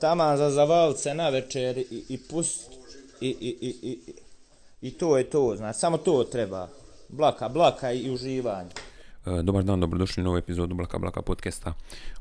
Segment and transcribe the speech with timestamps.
[0.00, 2.70] taman za zavalce na večer i, i pust
[3.20, 3.98] i, i, i, i,
[4.80, 6.68] i to je to, znači, samo to treba.
[7.08, 8.70] Blaka, blaka i uživanje.
[9.26, 11.72] E, Dobar dan, dobrodošli u novu epizodu Blaka Blaka podcasta.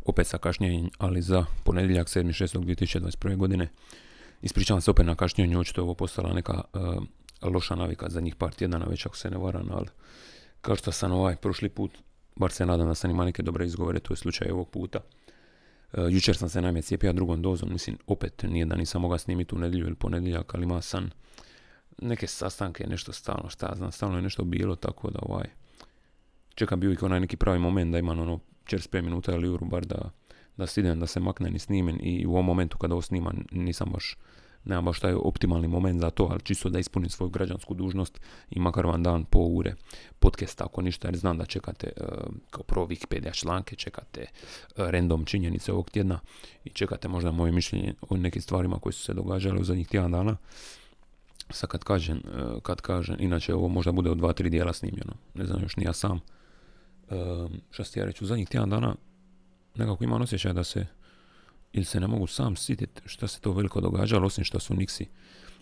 [0.06, 3.36] Opet sa kašnjenjem, ali za ponedjeljak 7.6.2021.
[3.36, 3.70] godine.
[4.42, 6.80] Ispričavam se opet na kašnjenju, očito je ovo postala neka e,
[7.48, 9.88] loša navika za njih par tjedana, već ako se ne varam, ali
[10.62, 11.92] kao što sam ovaj prošli put,
[12.36, 15.00] bar se nadam da sam ima neke dobre izgovore, to je slučaj ovog puta.
[15.94, 19.56] E, jučer sam se naime cijepio drugom dozom, mislim, opet nije da nisam mogao snimiti
[19.56, 21.10] u nedjelju ili ponedjeljak, ali ima sam
[22.02, 25.48] neke sastanke, nešto stalno, šta znam, stalno je nešto bilo, tako da ovaj,
[26.56, 29.86] čekam bi uvijek onaj neki pravi moment da imam ono 45 minuta ili uru bar
[29.86, 30.10] da,
[30.58, 33.90] da stignem, da se maknem i snimim i u ovom momentu kada ovo snimam nisam
[33.92, 34.18] baš
[34.68, 38.60] nemam baš taj optimalni moment za to, ali čisto da ispunim svoju građansku dužnost i
[38.60, 39.76] makar vam dan po ure
[40.20, 42.08] podcasta ako ništa, jer znam da čekate uh,
[42.50, 46.20] kao prvo Wikipedia članke, čekate uh, random činjenice ovog tjedna
[46.64, 50.12] i čekate možda moje mišljenje o nekim stvarima koje su se događale u zadnjih tjedan
[50.12, 50.38] dana.
[51.50, 55.14] Sad kad kažem, uh, kad kažem, inače ovo možda bude u dva, tri dijela snimljeno,
[55.34, 56.20] ne znam još ni ja sam.
[57.70, 58.96] Šta ti ja reći, u zadnjih tjedan dana
[59.76, 60.86] nekako imam osjećaj da se
[61.78, 65.06] ili se ne mogu sam sjetiti šta se to veliko događalo, osim što su Nixi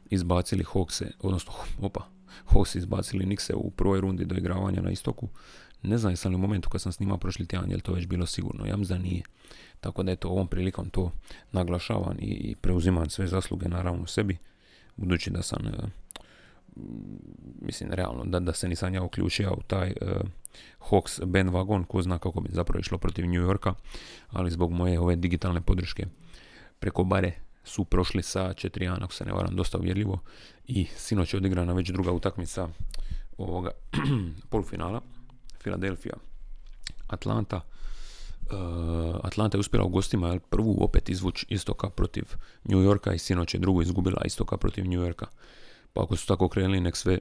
[0.09, 2.07] izbacili Hawkse, odnosno, opa,
[2.45, 5.27] Hawks izbacili Nixe u prvoj rundi do igravanja na istoku.
[5.81, 8.05] Ne znam jesam li u momentu kad sam snimao prošli tjedan, je li to već
[8.07, 9.23] bilo sigurno, ja mislim da nije.
[9.79, 11.11] Tako da eto, ovom prilikom to
[11.51, 14.37] naglašavam i preuzimam sve zasluge naravno u sebi,
[14.95, 15.71] budući da sam, e,
[17.61, 20.07] mislim, realno, da, da se nisam ja uključio u taj uh,
[20.89, 23.73] Hawks bandwagon, ko zna kako bi zapravo išlo protiv New Yorka,
[24.29, 26.05] ali zbog moje ove digitalne podrške
[26.79, 27.31] preko bare
[27.63, 30.19] su prošli sa 4 ako se ne varam, dosta uvjerljivo
[30.67, 32.69] i sinoć je odigrana već druga utakmica
[33.37, 33.71] ovoga
[34.49, 35.01] polufinala,
[35.59, 36.13] Philadelphia,
[37.07, 37.61] Atlanta.
[38.45, 42.23] Uh, Atlanta je uspjela u gostima prvu opet izvući istoka protiv
[42.63, 45.25] New Yorka i sinoć je drugu izgubila istoka protiv New Yorka.
[45.95, 47.19] Pa ako su tako krenuli, nek sve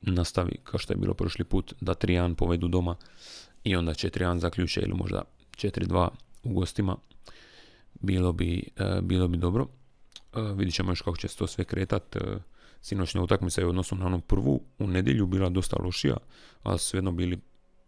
[0.00, 2.96] nastavi kao što je bilo prošli put, da 3-1 povedu doma
[3.64, 5.22] i onda 4-1 zaključe ili možda
[5.56, 6.08] 4-2
[6.42, 6.96] u gostima.
[7.94, 9.66] Bilo bi, uh, bilo bi dobro.
[10.32, 12.16] Uh, vidit ćemo još kako će se to sve kretat.
[12.16, 12.22] Uh,
[12.80, 16.16] sinoćna utakmica je u odnosu na onu prvu u nedjelju bila dosta lošija,
[16.62, 17.40] ali svejedno bili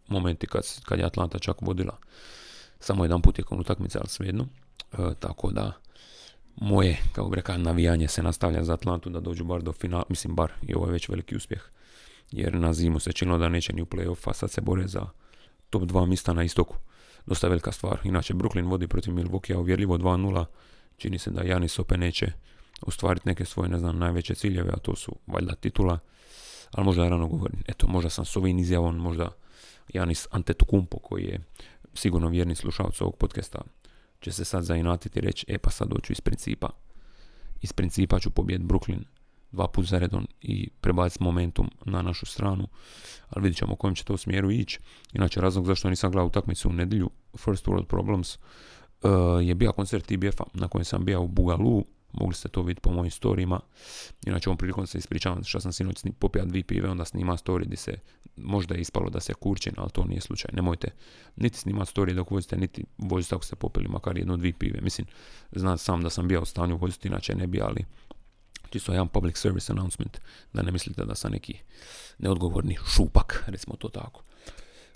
[0.07, 1.97] momenti kad, kad je Atlanta čak vodila
[2.79, 4.47] samo jedan put tijekom utakmice, ali svejedno.
[4.97, 5.73] Uh, tako da
[6.61, 10.35] moje, kako bi rekao, navijanje se nastavlja za Atlantu da dođu bar do finala, mislim
[10.35, 11.61] bar i ovo je već veliki uspjeh
[12.31, 15.05] jer na zimu se činilo da neće ni u playoff, a sad se bore za
[15.69, 16.75] top 2 mista na istoku.
[17.25, 17.99] Dosta velika stvar.
[18.03, 20.45] Inače, Brooklyn vodi protiv Milwaukee uvjerljivo 2-0.
[20.97, 22.31] Čini se da Janis opet neće
[22.81, 25.99] ostvariti neke svoje, ne znam, najveće ciljeve, a to su valjda titula.
[26.71, 27.63] Ali možda rano govorim.
[27.67, 29.29] Eto, možda sam s ovim izjavom, možda
[29.93, 31.39] Janis Antetokounmpo koji je
[31.93, 33.61] sigurno vjerni slušalac ovog podcasta
[34.19, 36.69] će se sad zainatiti i reći, e pa sad doću iz principa.
[37.61, 39.03] Iz principa ću pobijeti Brooklyn
[39.51, 42.67] dva put za redom i prebaciti momentum na našu stranu,
[43.29, 44.79] ali vidjet ćemo u kojem će to smjeru ići.
[45.13, 50.05] Inače, razlog zašto nisam gledao utakmicu u nedjelju, First World Problems, uh, je bio koncert
[50.05, 53.59] TBF-a na kojem sam bio u Bugalu, mogli ste to vidjeti po mojim storijima.
[54.25, 57.77] Inače, ovom prilikom se ispričavam što sam sinoć popija dvije pive, onda snima story gdje
[57.77, 57.97] se
[58.35, 60.51] možda je ispalo da se kurčin, ali to nije slučaj.
[60.53, 60.91] Nemojte
[61.35, 64.81] niti snimati story dok vozite, niti vozite ako ste popili makar jedno dvije pive.
[64.81, 65.07] Mislim,
[65.51, 67.85] znam sam da sam bio u stanju voziti, inače ne bi, ali
[68.69, 70.17] čisto jedan public service announcement,
[70.53, 71.57] da ne mislite da sam neki
[72.17, 74.23] neodgovorni šupak, recimo to tako.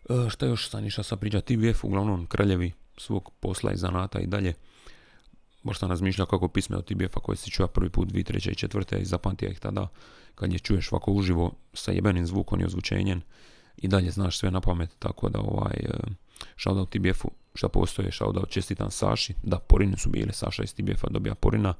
[0.10, 4.28] E, šta još sam išao sa priča TBF, uglavnom kraljevi svog posla i zanata i
[4.28, 4.54] dalje.
[5.64, 8.56] Baš sam razmišljao kako pisme od TBF-a koje si čuo prvi put, dvi, treće i
[8.56, 9.88] četvrte i zapamtio ih tada
[10.36, 13.22] kad je čuješ ovako uživo sa jebenim zvukom i ozvučenjem
[13.78, 15.90] i dalje znaš sve na pamet, tako da ovaj, e,
[16.58, 21.36] shoutout TBF-u šta postoje, shoutout čestitam Saši, da Porine su bile, Saša iz TBF-a dobija
[21.36, 21.74] Porina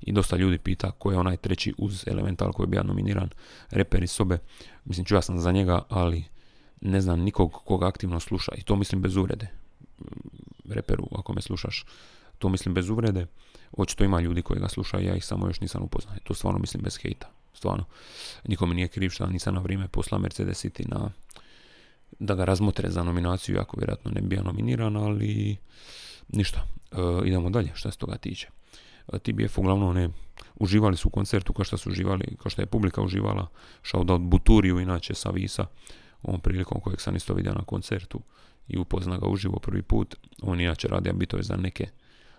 [0.00, 3.28] i dosta ljudi pita ko je onaj treći uz Elemental koji je bio nominiran,
[3.70, 4.38] reper iz sobe,
[4.84, 6.24] mislim čuo sam za njega, ali
[6.80, 9.48] ne znam nikog koga aktivno sluša i to mislim bez uvrede,
[10.68, 11.84] reperu ako me slušaš,
[12.38, 13.26] to mislim bez uvrede,
[13.72, 16.82] očito ima ljudi koji ga slušaju, ja ih samo još nisam upoznao, to stvarno mislim
[16.82, 17.84] bez hejta, stvarno,
[18.48, 21.10] nikome nije kriv što nisam na vrijeme posla Mercedes City na
[22.18, 25.56] da ga razmotre za nominaciju, ako vjerojatno ne bi bio nominiran, ali
[26.28, 28.48] ništa, e, idemo dalje što se toga tiče.
[29.12, 30.08] E, TBF uglavnom ne
[30.54, 33.46] uživali su u koncertu kao što su uživali, kao što je publika uživala,
[33.82, 35.66] shoutout Buturiju, inače sa Visa,
[36.22, 38.20] ovom prilikom kojeg sam isto vidio na koncertu
[38.68, 40.14] i upozna ga uživo prvi put.
[40.42, 41.88] On inače radi bitove za neke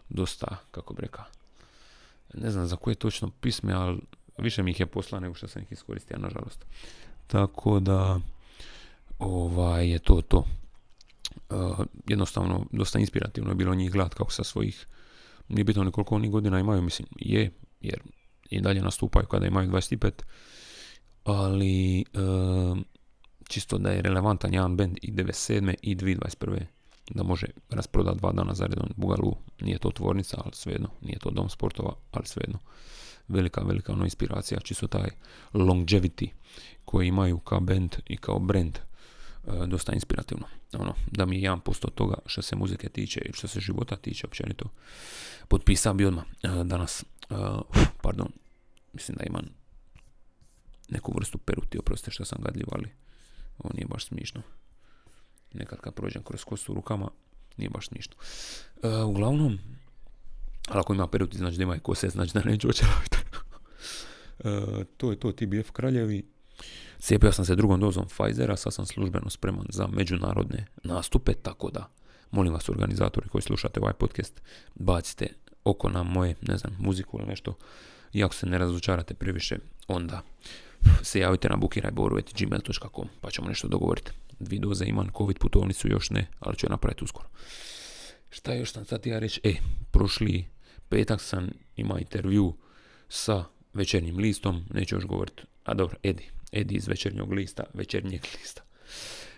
[0.09, 1.25] dosta, kako bi rekao,
[2.33, 3.99] ne znam za koje točno pisme, ali
[4.37, 6.65] više mi ih je posla nego što sam ih iskoristio, nažalost.
[7.27, 8.19] Tako da,
[9.19, 10.45] ovaj, je to to.
[11.49, 14.85] Uh, jednostavno, dosta inspirativno je bilo njih gledat kako sa svojih
[15.47, 17.99] nije bitno ni koliko oni godina imaju, mislim, je, jer
[18.49, 20.11] i dalje nastupaju kada imaju 25,
[21.23, 22.05] ali e,
[23.47, 25.73] čisto da je relevantan jedan band i 97.
[25.81, 26.61] i 2021.
[27.09, 31.31] da može rasprodati dva dana za redom Bugalu, nije to tvornica, ali svejedno, nije to
[31.31, 32.59] dom sportova, ali svejedno.
[33.27, 35.09] Velika, velika ono inspiracija, čisto taj
[35.53, 36.29] longevity
[36.85, 38.79] koji imaju kao band i kao brand
[39.47, 40.45] E, dosta inspirativno.
[40.73, 44.27] Ono, da mi jedan posto toga što se muzike tiče i što se života tiče
[44.27, 44.69] općenito
[45.47, 47.03] potpisao bi odmah e, danas.
[47.03, 47.35] E,
[48.01, 48.27] pardon,
[48.93, 49.45] mislim da imam
[50.89, 52.89] neku vrstu peruti, oprosti što sam gadljiv, ali
[53.57, 54.41] ovo nije baš smišno.
[55.53, 57.09] Nekad kad prođem kroz kostu rukama,
[57.57, 58.15] nije baš smišno.
[59.07, 59.59] uglavnom,
[60.67, 63.17] ali ako ima peruti, znači da ima i kose, znači da neću očelaviti.
[64.97, 66.25] to je to, TBF Kraljevi.
[66.99, 71.89] Cijepio sam se drugom dozom Pfizera, sad sam službeno spreman za međunarodne nastupe, tako da
[72.31, 74.41] molim vas organizatori koji slušate ovaj podcast,
[74.75, 75.27] bacite
[75.63, 77.57] oko na moje, ne znam, muziku ili nešto.
[78.13, 79.57] I ako se ne razočarate previše,
[79.87, 80.21] onda
[81.03, 84.11] se javite na bukirajboru.gmail.com pa ćemo nešto dogovoriti.
[84.39, 87.27] Dvi doze imam, covid putovnicu još ne, ali ću je napraviti uskoro.
[88.29, 89.41] Šta još sam sad ja reći?
[89.43, 89.53] E,
[89.91, 90.45] prošli
[90.89, 92.53] petak sam imao intervju
[93.09, 93.43] sa
[93.73, 98.61] večernjim listom, neću još govoriti, a dobro, Edi, Edi iz večernjog lista, večernjeg lista.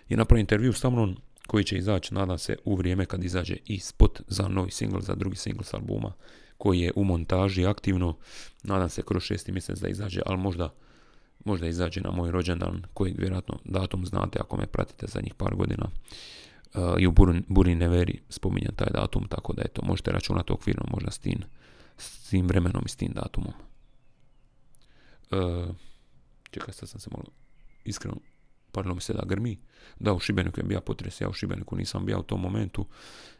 [0.08, 1.16] Je napravio intervju sa mnom
[1.46, 5.14] koji će izaći, nadam se, u vrijeme kad izađe i spot za novi single, za
[5.14, 6.12] drugi single s albuma,
[6.58, 8.16] koji je u montaži aktivno.
[8.62, 10.74] Nadam se kroz šesti mjesec da izađe, ali možda,
[11.44, 15.88] možda izađe na moj rođendan, koji vjerojatno datum znate ako me pratite zadnjih par godina.
[16.74, 17.12] Uh, I u
[17.48, 21.38] Buri Neveri spominjem taj datum, tako da eto, možete računati okvirno možda s tim,
[21.96, 23.52] s tim vremenom i s tim datumom.
[25.30, 25.74] Uh,
[26.50, 27.24] Čekaj, sad sam se malo
[27.84, 28.16] iskreno
[28.72, 29.56] parilo mi se da grmi.
[30.00, 32.86] Da, u Šibeniku je bio potres, ja u Šibeniku nisam bio u tom momentu.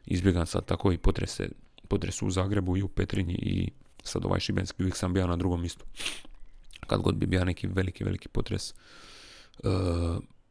[0.06, 1.48] Izbjegam sad tako i potrese,
[1.88, 3.70] potresu u Zagrebu i u Petrinji i
[4.02, 5.84] sad ovaj Šibenski uvijek sam bio na drugom mjestu.
[6.86, 8.74] Kad god bi bio neki veliki, veliki potres,
[9.64, 9.70] uh,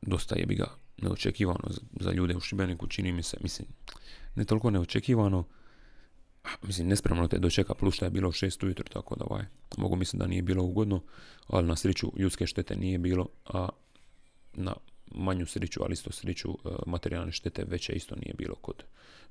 [0.01, 1.69] dosta je bi ga neočekivano
[1.99, 3.67] za ljude u Šibeniku, čini mi se, mislim,
[4.35, 5.43] ne toliko neočekivano,
[6.61, 9.45] mislim, nespremno te dočeka, plus što je bilo u šest ujutro, tako da ovaj,
[9.77, 11.01] mogu mislim da nije bilo ugodno,
[11.47, 13.69] ali na sreću ljudske štete nije bilo, a
[14.53, 14.75] na
[15.11, 18.83] manju sreću, ali isto sreću e, materijalne štete veće isto nije bilo kod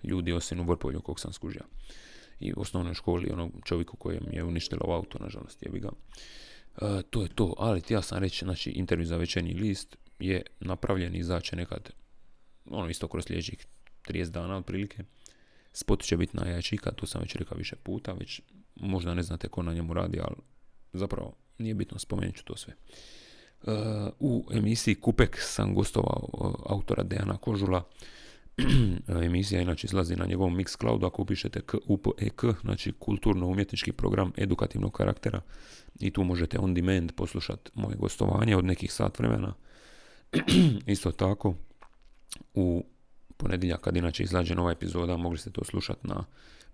[0.02, 1.62] ljudi, osim u Vrpolju kog sam skužio.
[2.40, 5.90] I u osnovnoj školi onog čovjeku kojem je uništilo auto, nažalost, je bi ga.
[6.82, 11.14] E, to je to, ali ja sam reći, znači, intervju za večernji list je napravljen
[11.14, 11.90] i izaće nekad,
[12.70, 13.66] ono isto kroz sljedećih
[14.08, 15.02] 30 dana otprilike.
[15.72, 18.40] Spot će biti najjači, kad to sam već rekao više puta, već
[18.76, 20.36] možda ne znate ko na njemu radi, ali
[20.92, 22.74] zapravo nije bitno, spomenut ću to sve.
[23.62, 23.72] Uh,
[24.18, 27.82] u emisiji Kupek sam gostovao uh, autora Dejana Kožula.
[29.26, 35.40] Emisija inače izlazi na njegovom Mixcloudu, ako upišete KUPEK, znači kulturno-umjetnički program edukativnog karaktera
[36.00, 39.54] i tu možete on demand poslušati moje gostovanje od nekih sat vremena.
[40.86, 41.54] Isto tako,
[42.54, 42.84] u
[43.36, 46.24] ponedjeljak kad inače izlađe nova epizoda, mogli ste to slušati na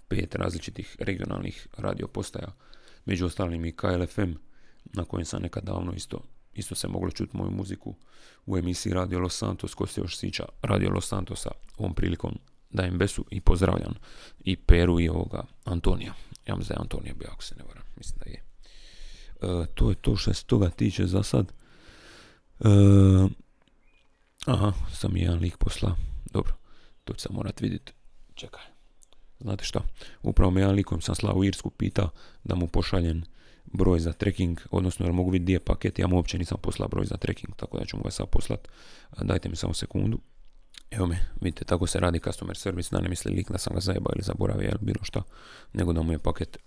[0.08, 2.52] pet različitih regionalnih radio postaja,
[3.04, 4.32] među ostalim i KLFM,
[4.84, 6.22] na kojem sam nekad davno isto,
[6.54, 7.94] isto se moglo čuti moju muziku
[8.46, 12.38] u emisiji Radio Los Santos, ko se još sića Radio Los Santosa, ovom prilikom
[12.70, 13.94] dajem besu i pozdravljam
[14.44, 16.14] i Peru i ovoga Antonija.
[16.46, 18.42] Ja mislim da je Antonija bio, ako se ne varam, mislim da je.
[19.42, 21.52] E, to je to što se toga tiče za sad.
[22.60, 22.68] E,
[24.46, 25.96] aha, sam jedan lik posla.
[26.32, 26.54] Dobro,
[27.04, 27.92] to ću sam morat vidjeti.
[28.34, 28.62] Čekaj.
[29.40, 29.82] Znate što?
[30.22, 32.08] Upravo me jedan likom sam slao u Irsku pita
[32.44, 33.24] da mu pošaljem
[33.64, 36.88] broj za trekking, odnosno jer mogu vidjeti gdje je paket, ja mu uopće nisam poslao
[36.88, 38.68] broj za trekking, tako da ću mu ga sad poslat.
[39.22, 40.18] Dajte mi samo sekundu.
[40.90, 43.80] Evo me, vidite, tako se radi customer service, da ne misli lik da sam ga
[43.80, 45.22] zajebao ili zaboravio ili bilo šta,
[45.72, 46.58] nego da mu je paket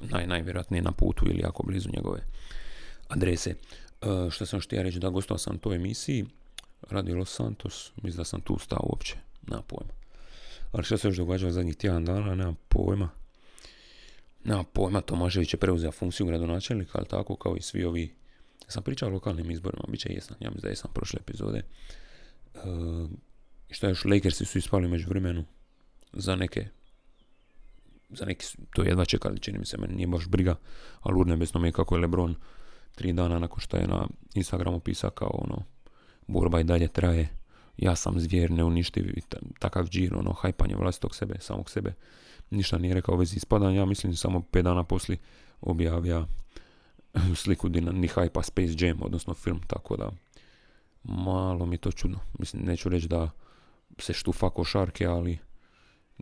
[0.00, 2.20] naj, najvjerojatnije na putu ili jako blizu njegove
[3.08, 3.50] adrese.
[3.50, 6.26] E, što sam htio reći, da gostao sam toj emisiji,
[6.90, 9.92] Radio Los Santos, mislim da sam tu stao uopće, na pojma.
[10.72, 13.08] Ali što se još događalo zadnjih tjedan dana, nemam pojma.
[14.44, 18.14] Nema pojma, Tomašević je preuzeo funkciju gradonačelnika, ali tako kao i svi ovi...
[18.64, 21.62] Ja sam pričao o lokalnim izborima, bit će jesam, ja mislim da jesam prošle epizode.
[22.54, 23.10] Uh,
[23.70, 25.44] šta još, Lakersi su ispali među vremenu
[26.12, 26.68] za neke
[28.12, 30.56] za neki, to jedva čekali, čini mi se, meni nije baš briga,
[31.00, 32.34] ali urnebesno mi kako je Lebron
[32.94, 35.62] tri dana nakon što je na Instagramu pisao kao ono,
[36.26, 37.28] borba i dalje traje,
[37.76, 39.04] ja sam zvijer, neuništiv
[39.58, 41.94] takav džir, ono, hajpanje vlastitog sebe, samog sebe.
[42.50, 45.18] Ništa nije rekao vezi ispadanja, ja mislim samo pet dana poslije
[45.60, 46.26] objavija
[47.42, 50.10] sliku ni hajpa Space Jam, odnosno film, tako da
[51.02, 52.18] malo mi to čudno.
[52.38, 53.30] Mislim, neću reći da
[53.98, 55.38] se štufa košarke, ali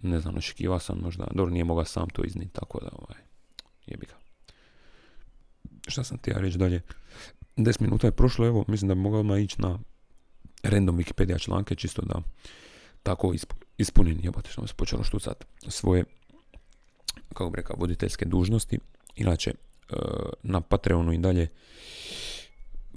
[0.03, 3.23] ne znam, očekivao sam možda, dobro nije mogao sam to izniti, tako da, ovaj,
[3.87, 4.15] jebi ga.
[5.89, 6.81] Šta sam ti ja reći dalje?
[7.57, 9.79] 10 minuta je prošlo, evo, mislim da bi mogao odmah ići na
[10.63, 12.23] random Wikipedia članke, čisto da
[13.03, 13.35] tako
[13.79, 16.05] ispunim, jebate što se počelo štucat svoje,
[17.29, 18.79] kako bi rekao, voditeljske dužnosti.
[19.17, 19.95] Inače, e,
[20.43, 21.49] na Patreonu i dalje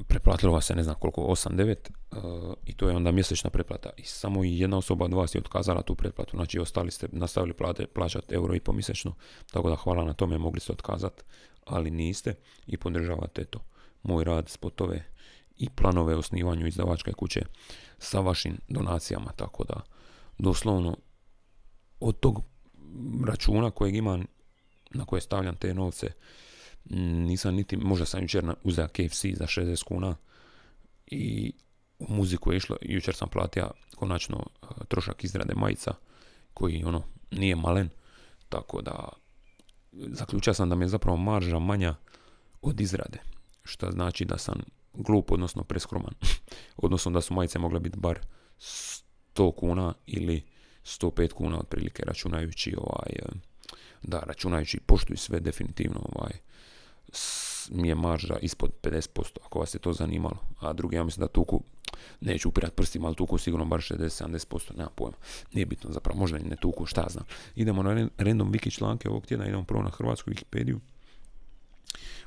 [0.07, 1.75] preplatilo vas se ne znam koliko, 8-9
[2.11, 5.81] uh, i to je onda mjesečna pretplata i samo jedna osoba od vas je otkazala
[5.81, 9.13] tu pretplatu, znači ostali ste nastavili plate, plaćati euro i po mjesečno,
[9.51, 11.23] tako da hvala na tome, mogli ste otkazati,
[11.65, 12.35] ali niste
[12.67, 13.59] i podržavate to.
[14.03, 15.03] Moj rad, spotove
[15.57, 17.41] i planove osnivanju izdavačke kuće
[17.97, 19.81] sa vašim donacijama, tako da
[20.37, 20.97] doslovno
[21.99, 22.43] od tog
[23.25, 24.25] računa kojeg imam,
[24.91, 26.07] na koje stavljam te novce,
[26.85, 30.15] nisam niti, možda sam jučer uzeo KFC za 60 kuna
[31.07, 31.53] i
[31.99, 35.93] u muziku je išlo, jučer sam platio konačno e, trošak izrade majica
[36.53, 37.89] koji ono nije malen,
[38.49, 39.09] tako da
[39.91, 41.95] zaključio sam da mi je zapravo marža manja
[42.61, 43.19] od izrade,
[43.63, 44.61] što znači da sam
[44.93, 46.13] glup, odnosno preskroman,
[46.77, 48.19] odnosno da su majice mogle biti bar
[48.59, 50.50] 100 kuna ili
[50.85, 53.25] 105 kuna otprilike računajući ovaj, e,
[54.03, 56.31] da, računajući poštu i sve definitivno ovaj,
[57.69, 60.37] mi je marža ispod 50%, ako vas je to zanimalo.
[60.59, 61.63] A drugi, ja mislim da tuku,
[62.21, 65.17] neću upirat prstima, ali tuku sigurno bar 60-70%, nema pojma.
[65.53, 67.25] Nije bitno, zapravo možda i ne tuku, šta znam.
[67.55, 70.79] Idemo na random wiki članke ovog tjedna, idemo prvo na hrvatsku Wikipediju.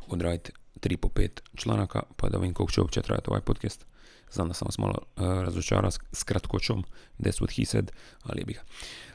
[0.07, 3.87] Odradite 3 po 5 članaka, pa da vidim koliko će uopće trajati ovaj podcast.
[4.33, 6.85] Znam da sam vas malo uh, razočarao s, kratkoćom,
[7.19, 8.63] that's what he said, ali je bi ga.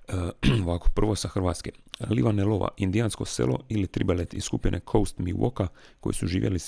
[0.08, 1.72] Uh, ovako, prvo sa Hrvatske.
[2.10, 5.68] Livanelova, indijansko selo ili tribalet iz skupine Coast Miwoka,
[6.00, 6.60] koji su živjeli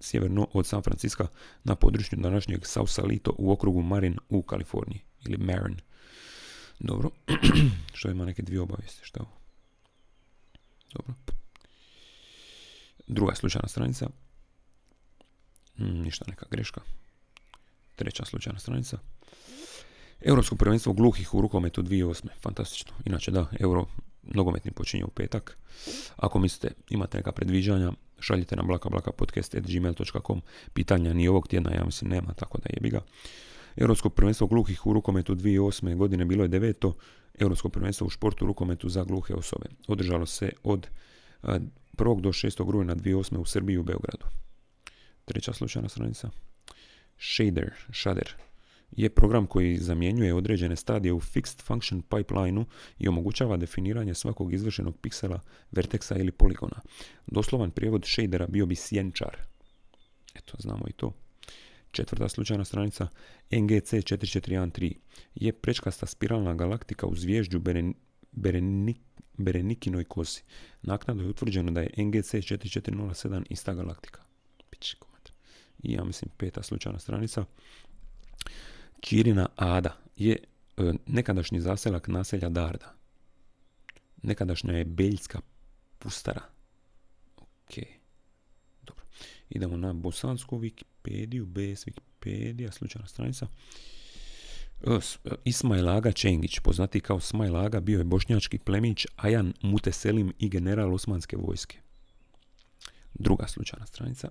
[0.00, 1.26] sjeverno od San Francisco
[1.64, 5.76] na području današnjeg Sausalito u okrugu Marin u Kaliforniji, ili Marin.
[6.78, 7.10] Dobro,
[7.94, 9.30] što ima neke dvije obavijesti, šta ovo?
[10.94, 11.14] Dobro.
[13.06, 14.08] Druga slučajna stranica.
[15.78, 16.80] Mm, ništa, neka greška.
[17.96, 18.98] Treća slučajna stranica.
[20.20, 22.28] Europsko prvenstvo gluhih u rukometu 2008.
[22.42, 22.92] Fantastično.
[23.04, 23.86] Inače da, Euro
[24.22, 25.58] nogometni počinje u petak.
[26.16, 32.34] Ako mislite, imate neka predviđanja, šaljite na blakablakapodcast.gmail.com Pitanja ni ovog tjedna, ja mislim, nema,
[32.34, 33.00] tako da jebi ga.
[33.76, 35.96] Europsko prvenstvo gluhih u rukometu 2008.
[35.96, 36.96] godine bilo je deveto.
[37.38, 39.66] Europsko prvenstvo u športu rukometu za gluhe osobe.
[39.88, 40.88] Održalo se od
[41.42, 42.20] 1.
[42.20, 42.70] do 6.
[42.70, 43.36] rujna 2008.
[43.36, 44.26] u Srbiji u Beogradu.
[45.24, 46.30] Treća slučajna stranica.
[47.18, 48.34] Shader, shader,
[48.90, 52.64] je program koji zamjenjuje određene stadije u fixed function pipelineu
[52.98, 55.40] i omogućava definiranje svakog izvršenog piksela,
[55.72, 56.80] verteksa ili poligona.
[57.26, 59.36] Doslovan prijevod shadera bio bi sjenčar.
[60.34, 61.12] Eto, znamo i to.
[61.90, 63.08] Četvrta slučajna stranica
[63.50, 64.94] NGC 4413
[65.34, 67.94] je prečkasta spiralna galaktika u zvježđu Beren,
[69.38, 70.44] Berenikinoj kosi.
[70.82, 74.22] Naknadno je utvrđeno da je NGC 4407 ista galaktika.
[74.70, 75.15] Pičko
[75.86, 77.44] i ja mislim peta slučajna stranica.
[79.00, 80.36] Čirina Ada je
[80.76, 82.94] e, nekadašnji zaselak naselja Darda.
[84.22, 85.40] Nekadašnja je Beljska
[85.98, 86.42] pustara.
[87.36, 87.74] Ok.
[88.82, 89.04] Dobro.
[89.50, 93.46] Idemo na bosansku Wikipediju, BS Wikipedia, slučajna stranica.
[94.86, 100.32] E, e, Ismail Aga Čengić, poznati kao Ismail Aga, bio je bošnjački plemić Ajan Muteselim
[100.38, 101.78] i general Osmanske vojske.
[103.14, 104.28] Druga slučajna stranica.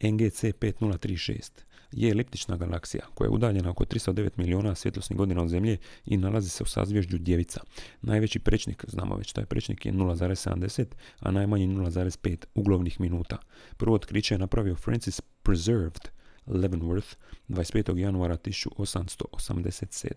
[0.00, 5.76] NGC 5036 je eliptična galaksija koja je udaljena oko 309 milijuna svjetlosnih godina od Zemlje
[6.04, 7.60] i nalazi se u sazvježđu Djevica.
[8.02, 10.84] Najveći prečnik, znamo već taj prečnik je 0,70,
[11.20, 13.38] a najmanji 0,5 uglovnih minuta.
[13.76, 16.08] Prvo otkriće je napravio Francis Preserved
[16.46, 17.16] Leavenworth
[17.48, 17.98] 25.
[17.98, 20.12] januara 1887.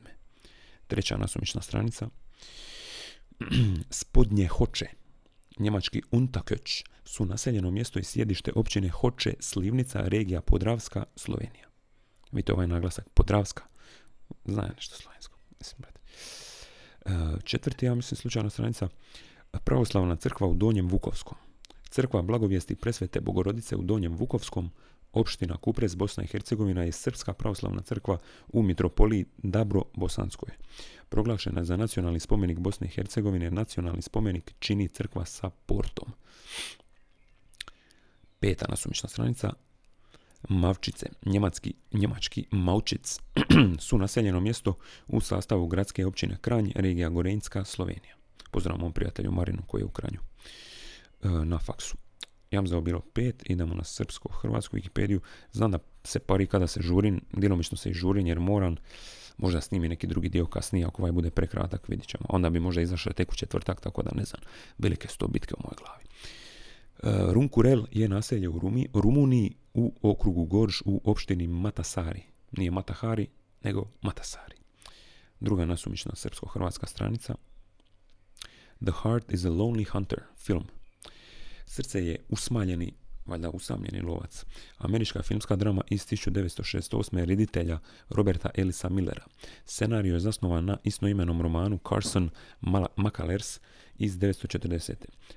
[0.88, 2.10] Treća nasumična stranica.
[3.90, 4.99] Spodnje hoče
[5.60, 11.68] njemački Unterköč su naseljeno mjesto i sjedište općine Hoče, Slivnica, regija Podravska, Slovenija.
[12.32, 13.64] Vidite ovaj naglasak, Podravska.
[14.46, 15.38] Znaje nešto slovensko.
[15.60, 15.82] Mislim,
[17.06, 17.12] e,
[17.44, 18.88] Četvrti, ja mislim, slučajna stranica.
[19.64, 21.38] Pravoslavna crkva u Donjem Vukovskom.
[21.90, 24.72] Crkva blagovijesti presvete Bogorodice u Donjem Vukovskom,
[25.14, 30.50] opština Kuprez, Bosna i Hercegovina je Srpska pravoslavna crkva u mitropoliji Dabro Bosanskoj.
[31.10, 36.12] Proglašena za nacionalni spomenik Bosne i Hercegovine, nacionalni spomenik čini crkva sa portom.
[38.40, 39.54] Peta nasumična stranica.
[40.50, 43.20] Mavčice, njemački, njemački Maučic,
[43.88, 48.16] su naseljeno mjesto u sastavu gradske općine Kranj, regija Gorenjska, Slovenija.
[48.52, 51.98] Pozdrav mom prijatelju Marinu koji je u Kranju e, na faksu.
[52.52, 55.20] Ja vam bilo pet, idemo na srpsko-hrvatsku Wikipediju.
[55.52, 58.76] Znam da se pari kada se žurim, djelomično se i žurim jer moram,
[59.38, 62.26] možda snimi neki drugi dio kasnije, ako ovaj bude prekratak, vidit ćemo.
[62.30, 64.42] Onda bi možda izašao tek u četvrtak, tako da ne znam,
[64.78, 66.04] velike su to bitke u mojoj glavi.
[67.04, 72.22] Uh, Runkurel je naselje u Rumi, Rumuniji u okrugu Gorž u opštini Matasari.
[72.52, 73.28] Nije Matahari,
[73.64, 74.56] nego Matasari.
[75.40, 77.36] Druga nasumična srpsko-hrvatska stranica.
[78.84, 80.68] The Heart is a Lonely Hunter film.
[81.70, 82.94] Srce je usmaljeni
[83.30, 84.46] valjda usamljeni lovac.
[84.78, 87.26] Američka filmska drama iz 1968.
[87.26, 89.24] reditelja Roberta Elisa Millera.
[89.66, 90.78] Scenarij je zasnovan na
[91.10, 92.30] imenom romanu Carson
[92.98, 93.60] McCullers
[94.00, 94.94] iz 1940.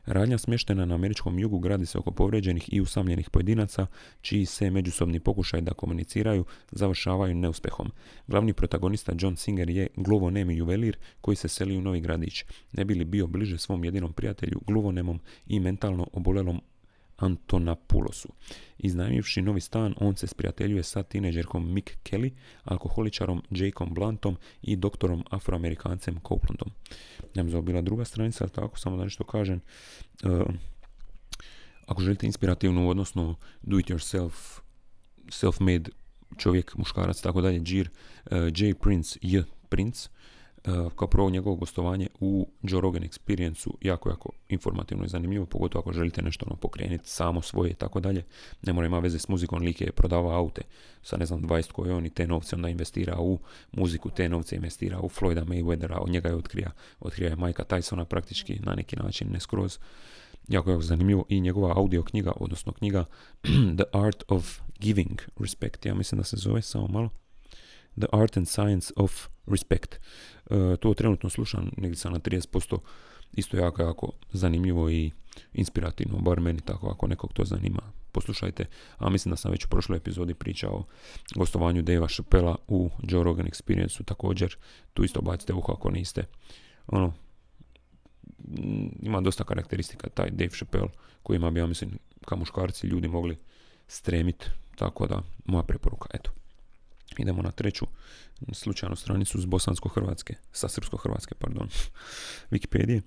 [0.06, 3.86] Radnja smještena na američkom jugu gradi se oko povrijeđenih i usamljenih pojedinaca,
[4.20, 7.90] čiji se međusobni pokušaj da komuniciraju završavaju neuspehom.
[8.26, 12.44] Glavni protagonista John Singer je gluvonemi juvelir koji se seli u Novi gradić.
[12.72, 16.60] Ne bi li bio bliže svom jedinom prijatelju gluvonemom i mentalno obolelom
[17.22, 18.28] Antonapulosu.
[18.78, 22.30] Iznajmivši novi stan, on se sprijateljuje sa tineđerkom Mick Kelly,
[22.64, 26.70] alkoholičarom Jakeom Blantom i doktorom afroamerikancem Copelandom.
[27.34, 29.60] Ja mi bila druga stranica, tako samo da nešto kažem.
[30.24, 30.42] Uh,
[31.86, 34.60] ako želite inspirativnu, odnosno do it yourself,
[35.28, 35.88] self-made
[36.38, 37.90] čovjek, muškarac, tako dalje, džir,
[38.24, 38.74] uh, J.
[38.74, 39.42] Prince, J.
[39.68, 40.21] Prince, Eh,
[40.96, 45.92] kao prvo njegovo gostovanje u Joe Rogan experience jako, jako informativno i zanimljivo, pogotovo ako
[45.92, 48.24] želite nešto ono pokrenuti samo svoje i tako dalje.
[48.62, 50.62] Ne mora ima veze s muzikom, lik je prodavao aute
[51.02, 53.38] sa ne znam 20 koje on i te novce onda investira u
[53.72, 58.04] muziku, te novce investira u Floyda Mayweathera, od njega je otkrija, otkrija je Majka Tysona
[58.04, 59.78] praktički na neki način, ne skroz.
[60.48, 63.04] Jako, jako zanimljivo i njegova audio knjiga, odnosno knjiga
[63.78, 67.21] The Art of Giving Respect, ja mislim da se zove, samo malo.
[68.00, 69.94] The Art and Science of Respect.
[69.94, 72.78] E, to trenutno slušam, negdje sam na 30%,
[73.32, 75.10] isto jako, jako zanimljivo i
[75.54, 77.82] inspirativno, bar meni tako, ako nekog to zanima,
[78.12, 78.64] poslušajte.
[78.98, 80.84] A mislim da sam već u prošloj epizodi pričao o
[81.36, 84.56] gostovanju Deva Chappella u Joe Rogan Experience-u također,
[84.94, 86.24] tu isto bacite uho ako niste.
[86.86, 87.12] Ono,
[89.02, 90.88] ima dosta karakteristika taj Dave Chappelle
[91.22, 91.90] kojima bi ja mislim
[92.24, 93.36] kao muškarci ljudi mogli
[93.86, 96.30] stremiti, tako da moja preporuka, eto.
[97.18, 97.86] Idemo na treću
[98.52, 101.68] slučajnu stranicu s bosansko-hrvatske, sa srpsko-hrvatske, pardon,
[102.52, 103.00] Wikipedije.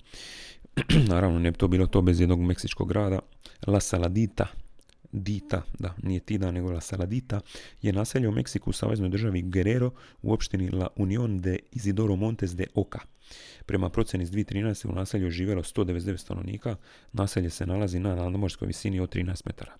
[1.13, 3.19] Naravno, ne bi to bilo to bez jednog meksičkog grada.
[3.67, 4.47] La Saladita,
[5.11, 7.41] Dita, da, nije Tida, nego La Saladita,
[7.81, 9.91] je naselje u Meksiku u saveznoj državi Guerrero
[10.21, 12.99] u opštini La Unión de Isidoro Montes de Oca.
[13.65, 14.89] Prema procjeni iz 2013.
[14.89, 16.75] u naselju je živjelo 199 stanovnika,
[17.13, 19.75] naselje se nalazi na nadmorskoj visini od 13 metara.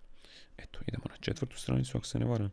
[0.57, 2.51] Eto, idemo na četvrtu stranicu, ako se ne varam.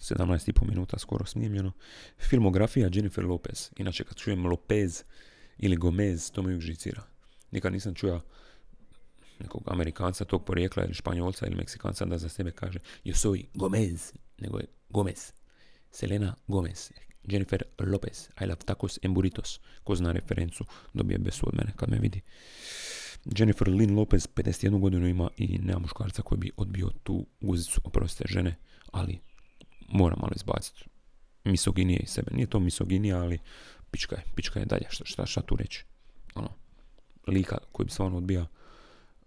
[0.00, 1.72] 17,5 minuta skoro snimljeno.
[2.18, 3.70] Filmografija Jennifer Lopez.
[3.76, 5.02] Inače kad čujem Lopez
[5.58, 7.02] ili Gomez, to me uvijek žicira.
[7.50, 8.20] Nikad nisam čuo
[9.38, 14.12] nekog Amerikanca tog porijekla ili Španjolca ili Meksikanca da za sebe kaže yo soy Gomez,
[14.38, 15.32] nego je Gomez.
[15.90, 16.90] Selena Gomez.
[17.24, 18.28] Jennifer Lopez.
[18.40, 19.60] I love tacos and burritos.
[19.84, 22.20] Ko zna referencu, dobije besu od mene kad me vidi.
[23.38, 28.24] Jennifer Lynn Lopez 51 godinu ima i nema muškarca koji bi odbio tu guzicu, oprostite
[28.28, 28.56] žene,
[28.92, 29.18] ali
[29.88, 30.84] moram malo izbaciti
[31.44, 32.30] misoginije iz sebe.
[32.34, 33.38] Nije to misoginija, ali
[33.90, 34.86] pička je, pička je dalje.
[34.90, 35.84] Šta, šta, šta tu reći?
[36.34, 36.48] Ono,
[37.26, 38.46] lika koji bi stvarno odbija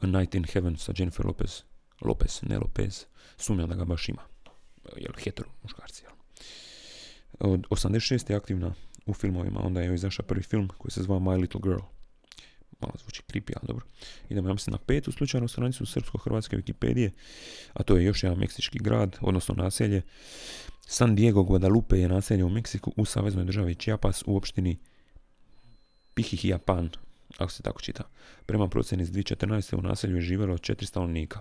[0.01, 1.63] A Night in Heaven sa Jennifer Lopez.
[2.01, 3.05] Lopez, ne Lopez.
[3.37, 4.21] Sumnjam da ga baš ima.
[4.95, 6.13] Jel, hetero, muškarci, jel?
[7.39, 8.31] Od 86.
[8.31, 8.73] je aktivna
[9.05, 11.81] u filmovima, onda je izašao prvi film koji se zvao My Little Girl
[12.79, 13.85] malo zvuči creepy, ali dobro.
[14.29, 17.09] Idemo, ja mislim, na petu slučajnu stranicu srpsko-hrvatske Wikipedije,
[17.73, 20.01] a to je još jedan meksički grad, odnosno naselje.
[20.87, 24.77] San Diego Guadalupe je naselje u Meksiku u saveznoj državi Chiapas u opštini
[26.13, 26.89] Pijijiapan,
[27.37, 28.03] ako se tako čita.
[28.45, 29.75] Prema procjeni iz 2014.
[29.75, 31.39] u naselju je živjelo četiri stanovnika.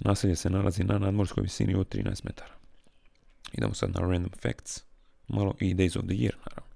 [0.00, 2.54] Naselje se nalazi na nadmorskoj visini od 13 metara.
[3.52, 4.84] Idemo sad na random facts,
[5.28, 6.67] malo i days of the year, naravno.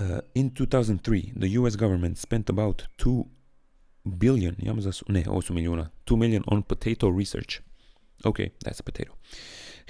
[0.00, 3.24] Uh, in 2003, the US government spent about 2
[4.18, 4.54] billion,
[5.08, 7.62] ne, 8 milijuna, 2 million on potato research.
[8.24, 9.12] Okay, that's a potato.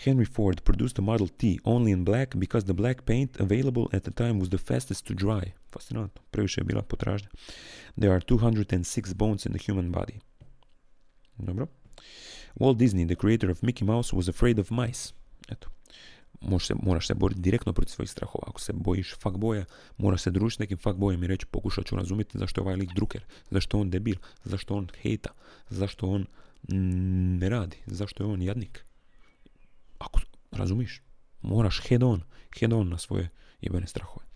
[0.05, 4.05] Henry Ford produced the Model T only in black because the black paint available at
[4.05, 5.53] the time was the fastest to dry.
[5.73, 7.29] Fascinantno, previše je bila potražnja.
[8.01, 10.21] There are 206 bones in the human body.
[11.39, 11.67] Dobro.
[12.61, 15.13] Walt Disney, the creator of Mickey Mouse, was afraid of mice.
[16.41, 18.45] Eto se, moraš se boriti direktno protiv svojih strahova.
[18.47, 19.65] Ako se bojiš boja,
[19.97, 22.91] moraš se družiti s nekim bojem i reći pokušat ću razumjeti zašto je ovaj lik
[22.95, 25.31] druker, zašto on debil, zašto on hejta,
[25.69, 26.27] zašto on
[27.39, 28.85] ne radi, zašto je on jadnik.
[29.99, 30.21] Ako
[30.53, 31.03] razumiš,
[31.43, 32.23] moraš head on,
[32.59, 33.29] head on na svoje
[33.61, 34.27] jebene strahove.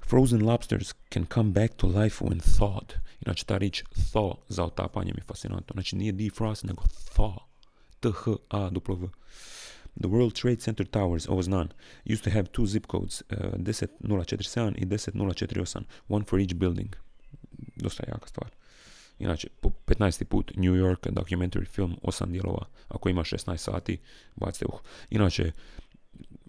[0.00, 2.92] Frozen lobsters can come back to life when thawed.
[3.26, 5.72] Inače, ta riječ thaw za otapanje mi je fascinantno.
[5.72, 7.38] Znači, nije defrost, nego thaw.
[8.00, 9.08] T-H-A-W.
[10.00, 11.68] The World Trade Center Towers, ovo znam,
[12.04, 16.96] used to have two zip codes, uh, 10047 i 10048, one for each building.
[17.76, 18.50] Dosta jaka stvar.
[19.18, 20.24] Inače, po 15.
[20.24, 23.98] put New York documentary film, 8 dijelova, ako ima 16 sati,
[24.36, 24.80] bacite uh.
[25.10, 25.52] Inače,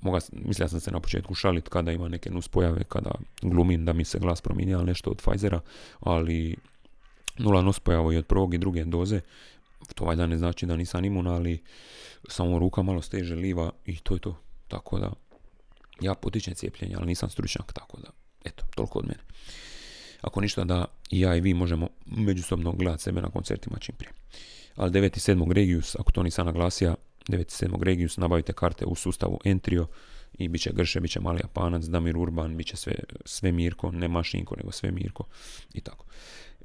[0.02, 4.06] moga, mislio sam se na početku šalit kada ima neke nuspojave, kada glumim da mi
[4.06, 5.60] se glas promijenja, nešto od Pfizera,
[6.00, 6.56] ali
[7.38, 9.22] nula nuspojava i od prvog i druge doze,
[9.96, 11.64] to valjda ne znači da nisam imun, ali
[12.30, 14.40] samo ruka malo steže liva i to je to.
[14.68, 15.14] Tako da,
[16.02, 18.10] ja potičem cijepljenje, ali nisam stručnjak, tako da,
[18.46, 19.24] eto, toliko od mene.
[20.22, 24.12] Ako ništa da i ja i vi možemo međusobno gledati sebe na koncertima čim prije.
[24.76, 25.52] Ali 9.7.
[25.52, 26.96] Regius, ako to nisam naglasio,
[27.30, 27.84] 9.7.
[27.84, 29.88] Regius, nabavite karte u sustavu Entrio
[30.34, 32.94] i bit će Grše, bit će Mali Japanac, Damir Urban, bit će sve,
[33.26, 35.24] sve Mirko, ne Mašinko, nego sve Mirko
[35.74, 36.06] i tako.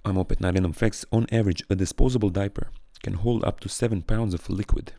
[0.03, 1.05] Ajmo opet na random facts.
[1.11, 2.65] On average, a disposable diaper
[3.05, 4.91] can hold up to 7 pounds of liquid.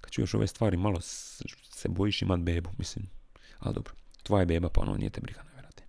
[0.00, 3.06] Kad čuješ ove stvari, malo se bojiš imat bebu, mislim.
[3.58, 5.84] Ali dobro, tvoja je beba, pa ono nije te briga, nevjerojatno.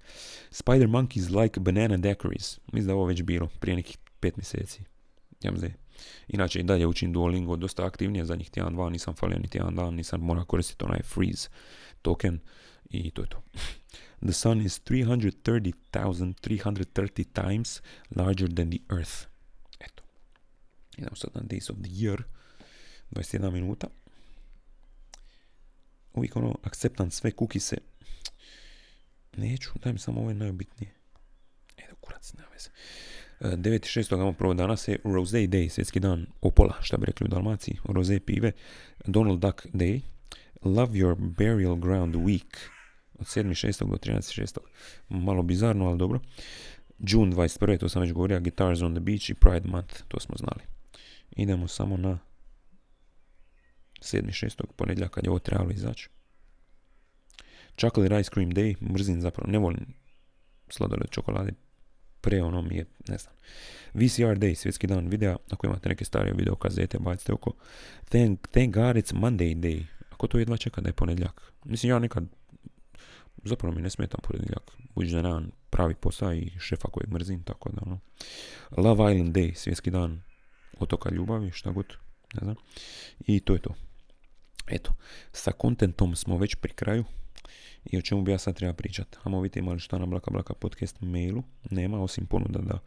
[0.51, 2.59] Spider monkeys like banana daiquiris.
[2.73, 4.81] Mislim da ovo već bilo prije nekih pet mjeseci.
[5.43, 5.51] Ja
[6.27, 9.95] Inače i dalje učim Duolingo dosta aktivnije zadnjih tjedan, dva, nisam falio ni tjedan dan,
[9.95, 11.49] nisam mora koristiti onaj freeze
[12.01, 12.39] token
[12.89, 13.41] i to je to.
[14.25, 17.81] The sun is 330,330 times
[18.15, 19.32] larger than the earth.
[20.97, 22.23] Idemo sad na days of the year.
[23.11, 23.87] 21 minuta.
[26.13, 27.77] Uvijek ono, akceptam sve kukise.
[29.37, 30.93] Neću, daj mi samo ovo najbitnije.
[31.77, 32.69] Edo, kurac, nema veze.
[33.39, 34.13] 9.6.
[34.13, 38.19] imamo prvo danas je Rosé Day, svjetski dan opola, šta bi rekli u Dalmaciji, Rosé
[38.19, 38.51] pive,
[39.05, 40.01] Donald Duck Day,
[40.61, 42.57] Love Your Burial Ground Week,
[43.13, 43.89] od 7.6.
[43.89, 44.57] do 13.6.
[45.09, 46.19] Malo bizarno, ali dobro.
[46.99, 47.79] June 21.
[47.79, 50.72] to sam već govorio, Guitars on the Beach i Pride Month, to smo znali.
[51.35, 52.19] Idemo samo na
[54.01, 54.63] 7.6.
[54.75, 56.09] ponedjeljak kad je ovo trebalo izaći.
[57.77, 59.93] Chocolate Ice Cream Day, mrzim zapravo, ne volim
[60.69, 61.53] sladoled čokolade,
[62.21, 63.33] pre ono mi je, ne znam.
[63.93, 67.53] VCR Day, svjetski dan videa, ako imate neke stare video kazete, bacite oko.
[68.09, 69.83] Thank, thank God it's Monday Day.
[70.09, 71.53] Ako to jedva čeka da je ponedjeljak.
[71.65, 72.23] Mislim, ja nekad,
[73.43, 74.71] zapravo mi ne smetam ponedjeljak.
[74.95, 77.99] Budući da nemam pravi posao i šefa kojeg mrzim, tako da ono.
[78.77, 80.21] Love Island Day, svjetski dan
[80.79, 81.85] otoka ljubavi, šta god,
[82.33, 82.55] ne znam.
[83.27, 83.73] I to je to.
[84.67, 84.95] Eto,
[85.31, 87.03] sa kontentom smo već pri kraju.
[87.85, 89.17] I o čemu bi ja sad treba pričati?
[89.23, 91.43] Amo vidjeti imali šta na Blaka Blaka podcast mailu.
[91.69, 92.79] Nema, osim ponuda da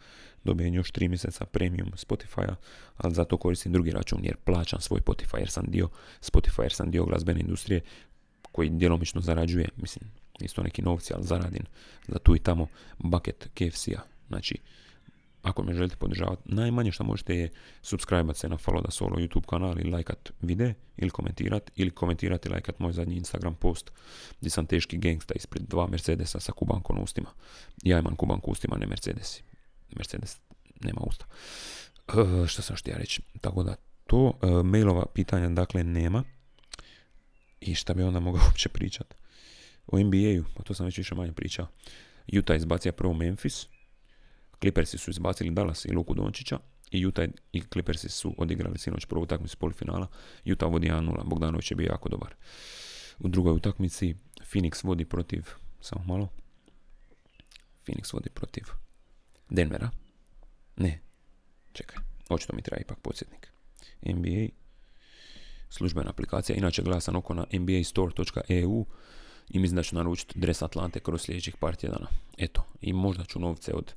[0.44, 2.54] dobijem još 3 mjeseca premium Spotify-a,
[2.96, 5.88] ali zato koristim drugi račun jer plaćam svoj Spotify jer sam dio
[6.20, 7.80] Spotify jer sam dio glazbene industrije
[8.52, 11.64] koji djelomično zarađuje, mislim, isto neki novci, ali zaradim
[12.08, 12.66] za tu i tamo
[12.98, 14.00] bucket KFC-a.
[14.28, 14.58] Znači,
[15.46, 17.50] ako me želite podržavati, najmanje što možete je
[17.82, 22.48] subscribe se na Follow da Solo YouTube kanal i lajkat vide ili komentirati ili komentirati
[22.48, 23.92] i lajkat moj zadnji Instagram post
[24.40, 27.30] gdje sam teški gangsta ispred dva Mercedesa sa kubankom ustima.
[27.82, 29.42] Ja imam kubanku ustima, ne Mercedes.
[29.96, 30.40] Mercedes
[30.80, 31.24] nema usta.
[32.08, 33.22] Uh, što sam htio reći?
[33.40, 36.24] Tako da to uh, mailova pitanja dakle nema.
[37.60, 39.14] I šta bi onda mogao uopće pričati?
[39.86, 41.66] O NBA-u, pa to sam već više manje pričao.
[42.38, 43.66] Utah izbacija prvo Memphis,
[44.60, 46.58] Clippersi su izbacili Dallas i Luku Dončića
[46.90, 50.06] i Utah i Clippersi su odigrali sinoć prvu utakmicu polufinala.
[50.52, 52.34] Utah vodi 1-0, Bogdanović je bio jako dobar.
[53.18, 54.14] U drugoj utakmici
[54.52, 55.44] Phoenix vodi protiv,
[55.80, 56.28] samo malo,
[57.86, 58.64] Phoenix vodi protiv
[59.50, 59.90] Denvera.
[60.76, 61.00] Ne,
[61.72, 63.52] čekaj, očito mi treba ipak podsjetnik.
[64.02, 64.48] NBA,
[65.68, 68.86] službena aplikacija, inače glasan oko na nbastore.eu
[69.48, 72.06] i mislim da ću naručiti dres Atlante kroz sljedećih par tjedana.
[72.38, 73.94] Eto, i možda ću novce od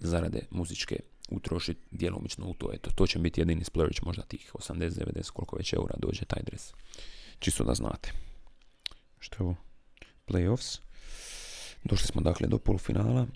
[0.00, 0.96] zarade muzičke
[1.30, 2.70] utrošiti djelomično u to.
[2.72, 6.72] Eto, to će biti jedini splurge, možda tih 80-90, koliko već eura dođe taj dres.
[7.38, 8.12] Čisto da znate.
[9.18, 9.56] Što je ovo?
[10.26, 10.80] Playoffs.
[11.84, 13.26] Došli smo dakle do polufinala.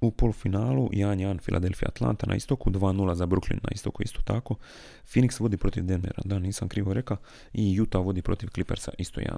[0.00, 4.56] U polufinalu 1-1 Philadelphia Atlanta na istoku, 2-0 za Brooklyn na istoku isto tako.
[5.04, 7.16] Phoenix vodi protiv Denvera, da nisam krivo rekao.
[7.52, 9.28] I Utah vodi protiv Clippersa isto 1-0.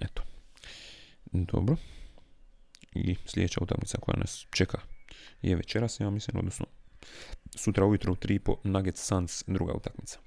[0.00, 0.22] Eto.
[1.32, 1.76] Dobro.
[2.94, 4.80] I sljedeća utakmica koja nas čeka
[5.42, 6.66] je večeras, ja mislim, odnosno
[7.56, 10.18] sutra ujutro u 3.30 Nuggets Suns druga utakmica.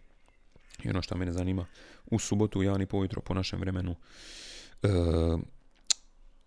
[0.84, 1.66] I ono što mene zanima,
[2.06, 5.40] u subotu u 1.30 ujutro po našem vremenu uh,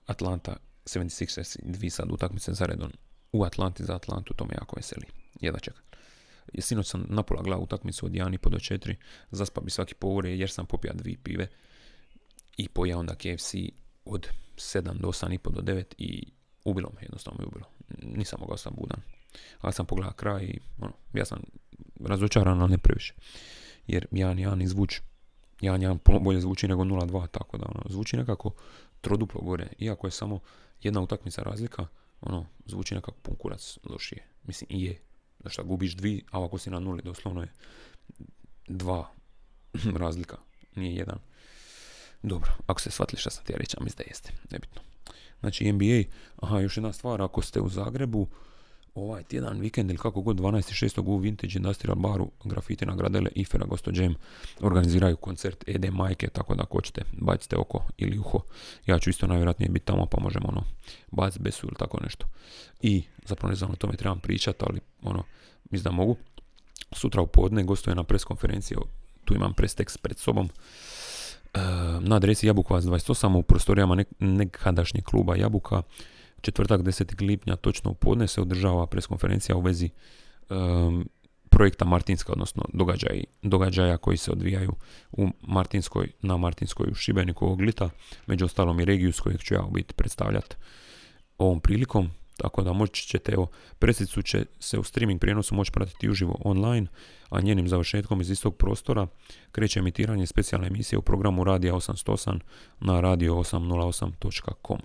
[0.06, 2.92] Atlanta 76ers dvi sad utakmice za redom
[3.32, 5.06] u Atlanti za Atlantu, to me jako veseli.
[5.40, 5.82] Jedva čekam.
[6.58, 8.94] Sinoć sam napola glavu utakmicu od 1.30 do 4,
[9.30, 11.48] zaspa bi svaki povore jer sam popija dvi pive
[12.56, 13.54] i pojao onda KFC
[14.04, 16.32] od 7 do 8.30 do 9 i
[16.64, 19.00] ubilo me, jednostavno me ubilo nisam mogao sam budan.
[19.60, 21.42] Ali sam pogledao kraj i ono, ja sam
[22.00, 23.14] razočaran, ali ne previše.
[23.86, 25.00] Jer Jan Jan izvuč
[25.60, 28.50] 1-1 puno bolje zvuči nego 0-2, tako da ono, zvuči nekako
[29.00, 30.40] troduplo gore, iako je samo
[30.82, 31.86] jedna utakmica razlika,
[32.20, 34.26] ono, zvuči nekako pun kurac lošije.
[34.44, 35.00] Mislim, i je.
[35.38, 37.52] Da šta gubiš dvi, a ako si na nuli, doslovno je
[38.68, 39.10] dva
[40.02, 40.36] razlika,
[40.74, 41.18] nije jedan.
[42.22, 44.82] Dobro, ako ste shvatili šta sam ti ja reći, mislim da jeste, nebitno.
[45.40, 46.02] Znači NBA,
[46.36, 48.28] aha, još jedna stvar, ako ste u Zagrebu,
[48.96, 51.00] ovaj tjedan, vikend ili kako god, 12.6.
[51.06, 54.14] u Vintage Industrial Baru, grafiti nagradele i Gosto Jam
[54.60, 58.40] organiziraju koncert Ede Majke, tako da ako ćete, bacite oko ili uho.
[58.86, 60.64] Ja ću isto najvjerojatnije biti tamo, pa možemo ono,
[61.10, 62.26] baciti besu ili tako nešto.
[62.80, 65.24] I, zapravo ne znam o tome trebam pričati, ali ono,
[65.70, 66.16] mislim da mogu.
[66.92, 68.78] Sutra u podne gostuje na pres konferenciji,
[69.24, 70.48] tu imam press tekst pred sobom.
[71.56, 71.58] E,
[72.00, 75.82] na adresi Jabukovac 28 u prostorijama nekadašnjeg kluba Jabuka
[76.40, 77.22] četvrtak 10.
[77.22, 79.90] lipnja točno u podne se održava preskonferencija u vezi
[81.50, 84.72] projekta Martinska, odnosno događaj, događaja koji se odvijaju
[85.12, 87.90] u Martinskoj, na Martinskoj u Šibeniku ovog lita,
[88.26, 90.56] među ostalom i regiju s kojeg ću ja biti predstavljati
[91.38, 92.10] ovom prilikom.
[92.36, 93.46] Tako da moći ćete, evo,
[93.78, 96.86] presicu će se u streaming prijenosu moći pratiti uživo online,
[97.30, 99.06] a njenim završetkom iz istog prostora
[99.52, 102.40] kreće emitiranje specijalne emisije u programu Radija 808
[102.80, 104.78] na radio808.com.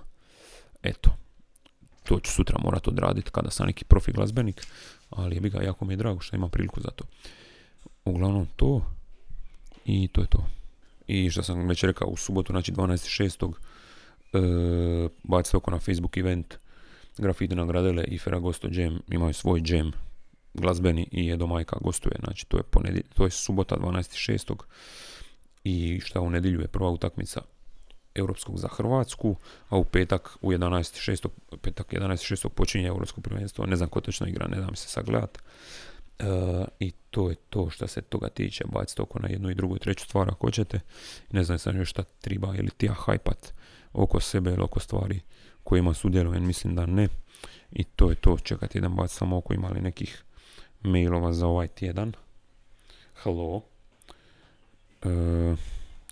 [0.83, 1.09] Eto,
[2.03, 4.67] to ću sutra morat odraditi kada sam neki profi glazbenik,
[5.09, 7.05] ali je bi ga jako mi je drago što ima priliku za to.
[8.05, 8.81] Uglavnom to
[9.85, 10.45] i to je to.
[11.07, 13.53] I što sam već rekao u subotu, znači 12.6.
[14.33, 16.55] E, bacite oko na Facebook event
[17.17, 19.91] Grafiti nagradile i Ferragosto Jam imaju svoj jam
[20.53, 24.55] glazbeni i Edo Majka gostuje, znači to je, ponedje, to je subota 12.6.
[25.63, 27.41] I šta u nedjelju je prva utakmica
[28.15, 29.35] europskog za Hrvatsku,
[29.69, 31.27] a u petak u 11.6.
[31.61, 32.49] petak 11.6.
[32.49, 35.37] počinje europsko prvenstvo, ne znam ko točno igra, ne dam se sagledat.
[35.37, 36.25] E,
[36.79, 39.79] I to je to što se toga tiče, bacite oko na jednu i drugu i
[39.79, 40.79] treću stvar ako hoćete.
[41.31, 43.53] Ne znam sam još šta triba ili ti ja hajpat
[43.93, 45.19] oko sebe ili oko stvari
[45.71, 47.07] kojima sudjelujem, mislim da ne.
[47.71, 50.23] I to je to, čekajte jedan bac samo oko imali nekih
[50.81, 52.13] mailova za ovaj tjedan.
[53.23, 53.61] Hello.
[55.03, 55.55] E,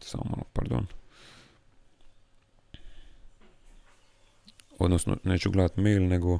[0.01, 0.87] samo malo, pardon.
[4.79, 6.39] odnosno neću gledat mail, nego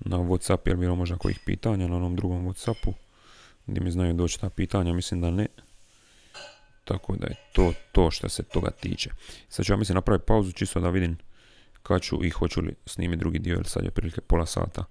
[0.00, 2.92] na Whatsapp, jer bilo možda kojih pitanja na onom drugom Whatsappu,
[3.66, 5.46] gdje mi znaju doći ta pitanja, mislim da ne.
[6.84, 9.10] Tako da je to to što se toga tiče.
[9.48, 11.16] Sad ću ja mislim napraviti pauzu čisto da vidim
[11.82, 14.84] kad ću i hoću li snimiti drugi dio, jer sad je prilike pola sata,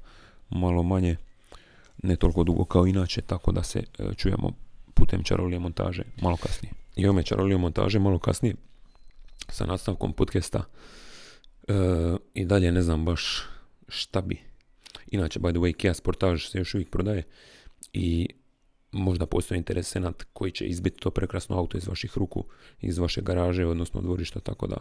[0.49, 1.15] malo manje,
[2.03, 4.51] ne toliko dugo kao inače, tako da se e, čujemo
[4.93, 6.73] putem čarolije montaže malo kasnije.
[6.95, 8.55] I ome čarolije montaže malo kasnije
[9.49, 10.63] sa nastavkom podcasta
[11.67, 11.73] E,
[12.33, 13.43] I dalje ne znam baš
[13.87, 14.39] šta bi.
[15.07, 17.23] Inače, by the way, Kia Sportage se još uvijek prodaje
[17.93, 18.29] i
[18.91, 22.45] možda postoji interesenat koji će izbiti to prekrasno auto iz vaših ruku,
[22.81, 24.77] iz vaše garaže, odnosno dvorišta, tako da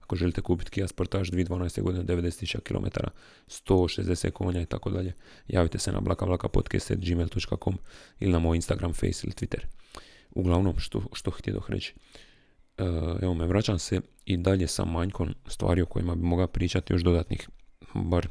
[0.00, 1.82] ako želite kupiti Kia Sportage 2012.
[1.82, 2.86] godine 90.000 km,
[3.48, 5.12] 160 konja i tako dalje,
[5.48, 7.78] javite se na blakavlakapodcast.gmail.com
[8.20, 9.60] ili na moj Instagram, Face ili Twitter.
[10.30, 11.94] Uglavnom, što, što htio reći.
[12.78, 12.84] E,
[13.22, 17.02] evo me, vraćam se i dalje sa manjkom stvari o kojima bi mogao pričati još
[17.02, 17.48] dodatnih
[17.94, 18.28] bar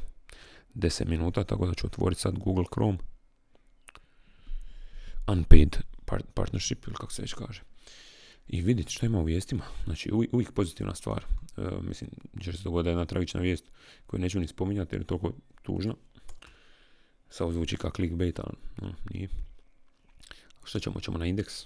[0.76, 2.98] 10 minuta, tako da ću otvoriti sad Google Chrome.
[5.28, 5.78] Unpaid
[6.34, 7.62] partnership ili kako se već kaže.
[8.48, 9.64] I vidjeti što ima u vijestima.
[9.86, 11.26] Znači uvijek, pozitivna stvar.
[11.58, 12.10] E, mislim,
[12.42, 13.72] će se dogoditi jedna tragična vijest
[14.06, 15.32] koju neću ni spominjati jer je toliko
[15.62, 15.94] tužna.
[17.30, 19.30] Samo zvuči kao clickbait, ali no, nije.
[20.64, 21.00] Što ćemo?
[21.00, 21.66] Ćemo na indeks.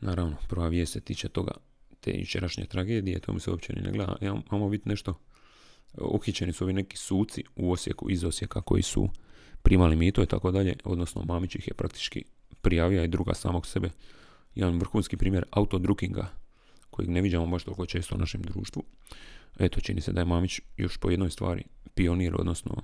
[0.00, 1.52] Naravno, prva vijest se tiče toga,
[2.00, 4.16] te jučerašnje tragedije, to mi se uopće ne gleda.
[4.20, 5.20] Ja, imamo vidjeti nešto,
[5.94, 9.08] uhićeni su ovi neki suci u Osijeku, iz Osijeka, koji su
[9.62, 12.24] primali mito i tako dalje, odnosno Mamić ih je praktički
[12.62, 13.90] prijavio i druga samog sebe.
[14.54, 16.28] Jedan vrhunski primjer autodrukinga,
[16.90, 18.84] kojeg ne vidimo baš toliko često u našem društvu.
[19.58, 22.82] Eto, čini se da je Mamić još po jednoj stvari pionir, odnosno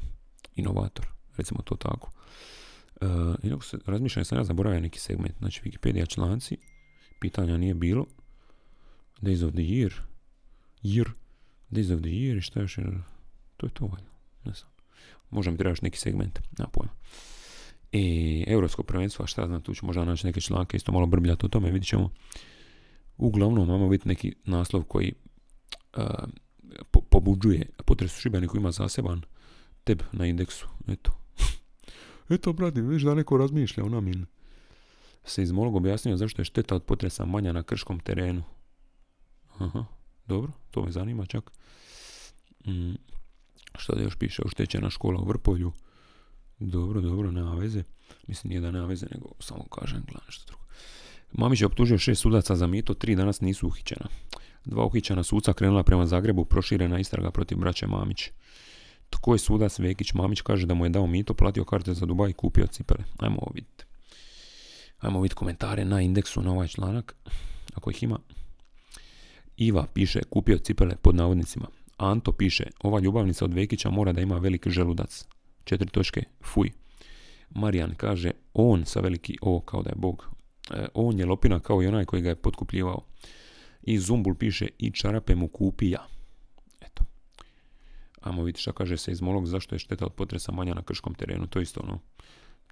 [0.55, 1.07] inovator,
[1.37, 2.11] recimo to tako.
[3.01, 6.57] E, se razmišljam, sam ja zaboravio neki segment, znači Wikipedia članci,
[7.21, 8.07] pitanja nije bilo.
[9.21, 9.93] Days of the Year.
[10.83, 11.11] Year.
[11.71, 12.85] Days of the Year i šta još je?
[13.57, 14.11] To je to valjda.
[14.45, 14.74] Ne znam.
[15.31, 16.39] Možda mi trebaš neki segment.
[16.59, 16.93] Na pojma.
[17.93, 21.49] I Europsko prvenstvo, šta znam, tu ću možda naći neke članke, isto malo brbljati o
[21.49, 22.11] tome, vidit ćemo.
[23.17, 25.13] Uglavnom, imamo biti neki naslov koji
[25.97, 26.05] uh,
[26.91, 29.23] po, pobuđuje potresu Šibeniku ima zaseban
[29.85, 30.67] teb na indeksu.
[30.89, 31.11] Eto.
[32.35, 34.27] Eto, brati, vidiš da neko razmišlja o namin
[35.25, 38.43] seizmolog objasnio zašto je šteta od potresa manja na krškom terenu.
[39.59, 39.85] Aha,
[40.27, 41.51] dobro, to me zanima čak.
[42.67, 42.95] Mm,
[43.79, 45.73] što da još piše, oštećena škola u Vrpolju.
[46.59, 47.83] Dobro, dobro, nema veze.
[48.27, 50.65] Mislim, nije da nema veze, nego samo kažem, gledam što drugo.
[51.33, 54.07] Mamić je optužio šest sudaca za mito, tri danas nisu uhićena.
[54.65, 58.31] Dva uhićena suca krenula prema Zagrebu, proširena istraga protiv braće Mamić.
[59.11, 60.15] Tko je sudac Vekić?
[60.15, 63.05] Mamić kaže da mu je dao mito, platio karte za Dubaj i kupio cipele.
[63.19, 63.85] Ajmo vidjeti.
[64.99, 67.17] Ajmo vidjeti komentare na indeksu na ovaj članak,
[67.75, 68.19] ako ih ima.
[69.57, 71.67] Iva piše, kupio cipele pod navodnicima.
[71.97, 75.27] Anto piše, ova ljubavnica od Vekića mora da ima veliki želudac.
[75.65, 76.71] Četiri točke, fuj.
[77.51, 80.31] Marijan kaže, on sa veliki O kao da je Bog.
[80.71, 83.01] E, on je lopina kao i onaj koji ga je potkupljivao.
[83.83, 86.07] I Zumbul piše, i čarape mu kupija.
[86.81, 87.05] Eto.
[88.21, 91.15] Ajmo vidjeti šta kaže se iz Molog, zašto je šteta od potresa manja na krškom
[91.15, 91.47] terenu.
[91.47, 91.99] To isto ono,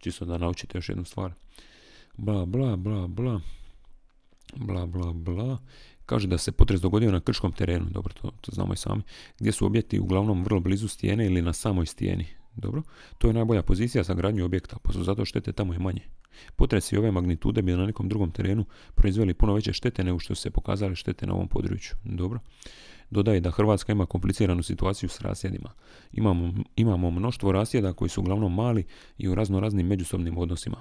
[0.00, 1.32] čisto da naučite još jednu stvar.
[2.16, 3.40] Bla, bla, bla, bla.
[4.56, 5.58] Bla, bla, bla.
[6.12, 9.02] Kaže da se potres dogodio na krškom terenu, dobro, to, to znamo i sami,
[9.38, 12.26] gdje su objekti uglavnom vrlo blizu stijene ili na samoj stijeni.
[12.56, 12.82] Dobro,
[13.18, 16.00] to je najbolja pozicija za gradnju objekta, pa su zato štete tamo i manje.
[16.56, 20.42] Potresi ove magnitude bi na nekom drugom terenu proizveli puno veće štete nego što su
[20.42, 21.96] se pokazale štete na ovom području.
[22.04, 22.40] Dobro.
[23.12, 25.70] Dodaje da Hrvatska ima kompliciranu situaciju s rasjedima.
[26.12, 28.84] Imamo, imamo mnoštvo rasjeda koji su uglavnom mali
[29.18, 30.76] i u razno raznim međusobnim odnosima.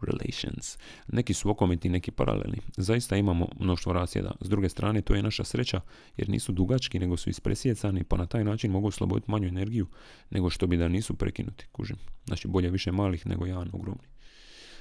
[0.00, 0.78] Relations.
[1.08, 2.58] Neki su okomiti, neki paralelni.
[2.76, 4.32] Zaista imamo mnoštvo rasjeda.
[4.40, 5.80] S druge strane, to je naša sreća
[6.16, 9.86] jer nisu dugački nego su ispresjecani pa na taj način mogu osloboditi manju energiju
[10.30, 11.66] nego što bi da nisu prekinuti.
[11.72, 11.96] Kužim.
[12.24, 14.15] Znači bolje više malih nego jedan ogromni.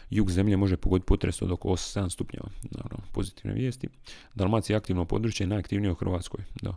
[0.09, 2.49] Jug zemlje može pogoditi potres od oko 8-7 stupnjeva.
[2.71, 3.87] Naravno, pozitivne vijesti.
[4.35, 6.43] Dalmacija je aktivno područje, najaktivnije u Hrvatskoj.
[6.61, 6.75] Da.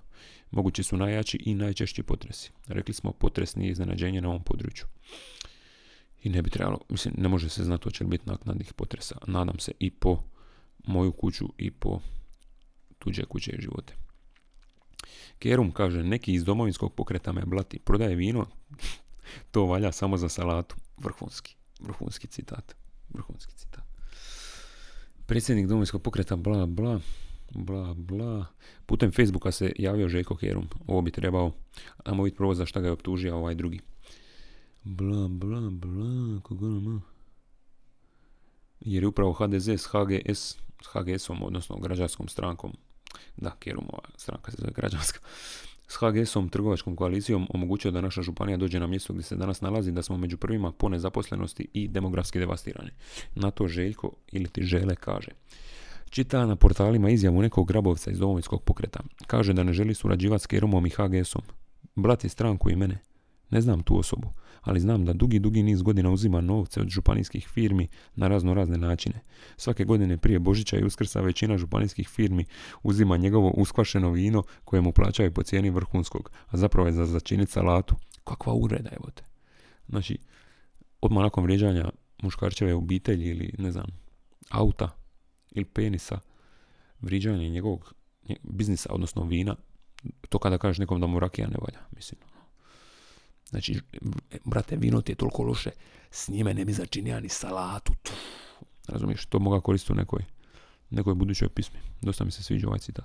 [0.50, 2.50] Mogući su najjači i najčešći potresi.
[2.66, 4.86] Rekli smo, potres nije iznenađenje na ovom području.
[6.22, 9.16] I ne bi trebalo, mislim, ne može se znati hoće li biti naknadnih potresa.
[9.26, 10.22] Nadam se i po
[10.86, 12.00] moju kuću i po
[12.98, 13.94] tuđe kuće i živote.
[15.38, 18.46] Kerum kaže, neki iz domovinskog pokreta me blati, prodaje vino,
[19.52, 20.76] to valja samo za salatu.
[20.96, 22.74] Vrhunski, vrhunski citat.
[23.14, 23.84] Vrhunski citat.
[25.26, 27.00] Predsjednik domovinskog pokreta, bla, bla,
[27.50, 28.46] bla, bla.
[28.86, 30.68] Putem Facebooka se javio Željko Kerum.
[30.86, 31.52] Ovo bi trebao,
[32.04, 33.80] ajmo vidjeti prvo za šta ga je optužio ovaj drugi.
[34.84, 37.00] Bla, bla, bla, koga nama?
[38.80, 42.72] Jer je upravo HDZ s HGS, s HGS-om, odnosno građanskom strankom,
[43.36, 45.20] da, Kerumova stranka se zove građanska,
[45.88, 49.92] s HGS-om trgovačkom koalicijom omogućio da naša županija dođe na mjesto gdje se danas nalazi,
[49.92, 52.90] da smo među prvima po nezaposlenosti i demografski devastirani.
[53.34, 55.30] Na to Željko ili ti Žele kaže.
[56.10, 59.00] Čita na portalima izjavu nekog grabovca iz domovinskog pokreta.
[59.26, 61.42] Kaže da ne želi surađivati s Kerumom i HGS-om.
[61.94, 62.98] Blati stranku i mene.
[63.50, 64.32] Ne znam tu osobu,
[64.68, 68.78] ali znam da dugi, dugi niz godina uzima novce od županijskih firmi na razno razne
[68.78, 69.20] načine.
[69.56, 72.44] Svake godine prije Božića i Uskrsa većina županijskih firmi
[72.82, 77.52] uzima njegovo uskvašeno vino koje mu plaćaju po cijeni vrhunskog, a zapravo je za začiniti
[77.52, 77.94] salatu.
[78.24, 79.22] Kakva ureda je te.
[79.88, 80.18] Znači,
[81.00, 81.90] odmah nakon vrijeđanja
[82.22, 83.86] muškarčeve obitelji ili ne znam,
[84.50, 84.90] auta
[85.50, 86.18] ili penisa,
[87.00, 87.94] vrijeđanje njegovog
[88.42, 89.56] biznisa, odnosno vina,
[90.28, 92.20] to kada kažeš nekom da mu rakija ne valja, mislim.
[93.50, 93.80] Znači,
[94.44, 95.70] brate, vino ti je toliko loše,
[96.10, 97.92] s njime ne bi začinio ni salatu.
[98.88, 100.24] Razumiješ, to moga koristiti u nekoj,
[100.90, 101.78] nekoj budućoj pismi.
[102.02, 103.04] Dosta mi se sviđa ovaj citat.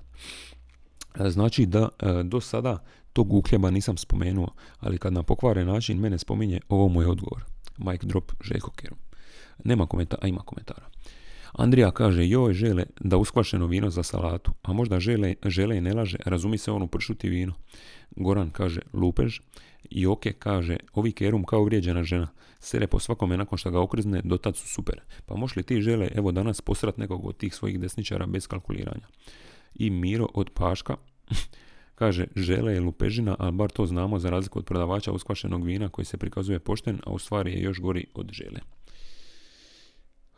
[1.19, 5.99] E, znači da e, do sada tog uhljeba nisam spomenuo, ali kad na pokvaren način
[5.99, 7.43] mene spominje, ovo mu je odgovor.
[7.77, 8.99] Mike drop Željko Kerum.
[9.63, 10.89] Nema komentara, a ima komentara.
[11.53, 15.93] Andrija kaže, joj žele da uskvašeno vino za salatu, a možda žele, žele i ne
[15.93, 17.53] laže, razumi se ono pršuti vino.
[18.15, 19.39] Goran kaže, lupež.
[19.89, 22.27] Joke kaže, ovi kerum kao uvrijeđena žena,
[22.59, 25.01] sere po svakome nakon što ga okrzne, dotad su super.
[25.25, 29.07] Pa moš li ti žele, evo danas posrat nekog od tih svojih desničara bez kalkuliranja.
[29.75, 30.95] I Miro od Paška,
[31.95, 36.05] kaže, žele je lupežina, ali bar to znamo za razliku od prodavača uskvašenog vina koji
[36.05, 38.59] se prikazuje pošten, a u stvari je još gori od žele.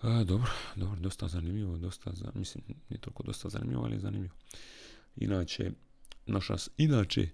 [0.01, 4.33] A, dobro, dobro, dosta zanimljivo, dosta, za, mislim, nije toliko dosta zanimljivo, ali je zanimljivo.
[5.15, 5.71] Inače,
[6.25, 7.27] naša, inače,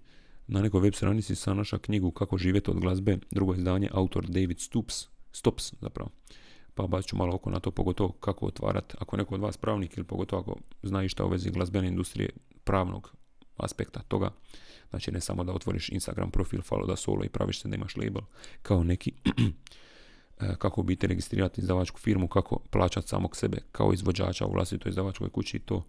[0.47, 4.59] na nekoj web stranici sa naša knjigu Kako živjeti od glazbe, drugo izdanje, autor David
[4.59, 6.09] Stoops, Stops zapravo.
[6.73, 9.97] Pa bacit ću malo oko na to, pogotovo kako otvarati, ako neko od vas pravnik
[9.97, 12.29] ili pogotovo ako zna šta u vezi glazbene industrije
[12.63, 13.13] pravnog
[13.57, 14.31] aspekta toga.
[14.89, 17.97] Znači ne samo da otvoriš Instagram profil, follow da solo i praviš se da imaš
[17.97, 18.21] label
[18.61, 19.11] kao neki
[20.41, 25.29] E, kako biti registrirati izdavačku firmu, kako plaćati samog sebe kao izvođača u vlastitoj izdavačkoj
[25.29, 25.85] kući, to,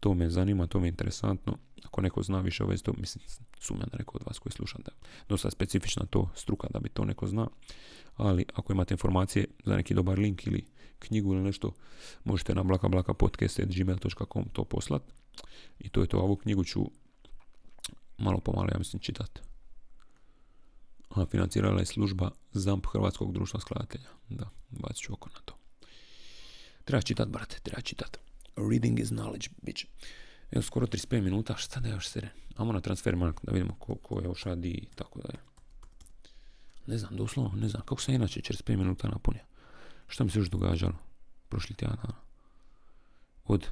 [0.00, 1.56] to me zanima, to me je interesantno.
[1.84, 3.24] Ako neko zna više o to mislim,
[3.60, 4.92] sumnjam da neko od vas koji sluša da
[5.28, 7.48] dosta specifična to struka da bi to neko zna,
[8.16, 10.64] ali ako imate informacije za neki dobar link ili
[10.98, 11.72] knjigu ili nešto,
[12.24, 15.02] možete na blakablakapodcast.gmail.com to poslat
[15.78, 16.90] i to je to, ovu knjigu ću
[18.18, 19.40] malo pomalo, ja mislim, čitati
[21.10, 24.08] a financirala je služba ZAMP Hrvatskog društva skladatelja.
[24.28, 25.54] Da, bacit ću oko na to.
[26.84, 28.18] Treba čitat, brate, treba čitat.
[28.56, 29.84] Reading is knowledge, bitch.
[30.50, 32.28] Evo, skoro 35 minuta, šta da još sere?
[32.56, 35.38] Amo na transfer mark da vidimo ko, ko još radi i tako dalje.
[36.86, 39.42] Ne znam, doslovno, ne znam, kako sam inače 45 minuta napunio.
[40.06, 40.94] Šta mi se još događalo?
[41.48, 42.14] Prošli tjedan dana.
[43.44, 43.66] Od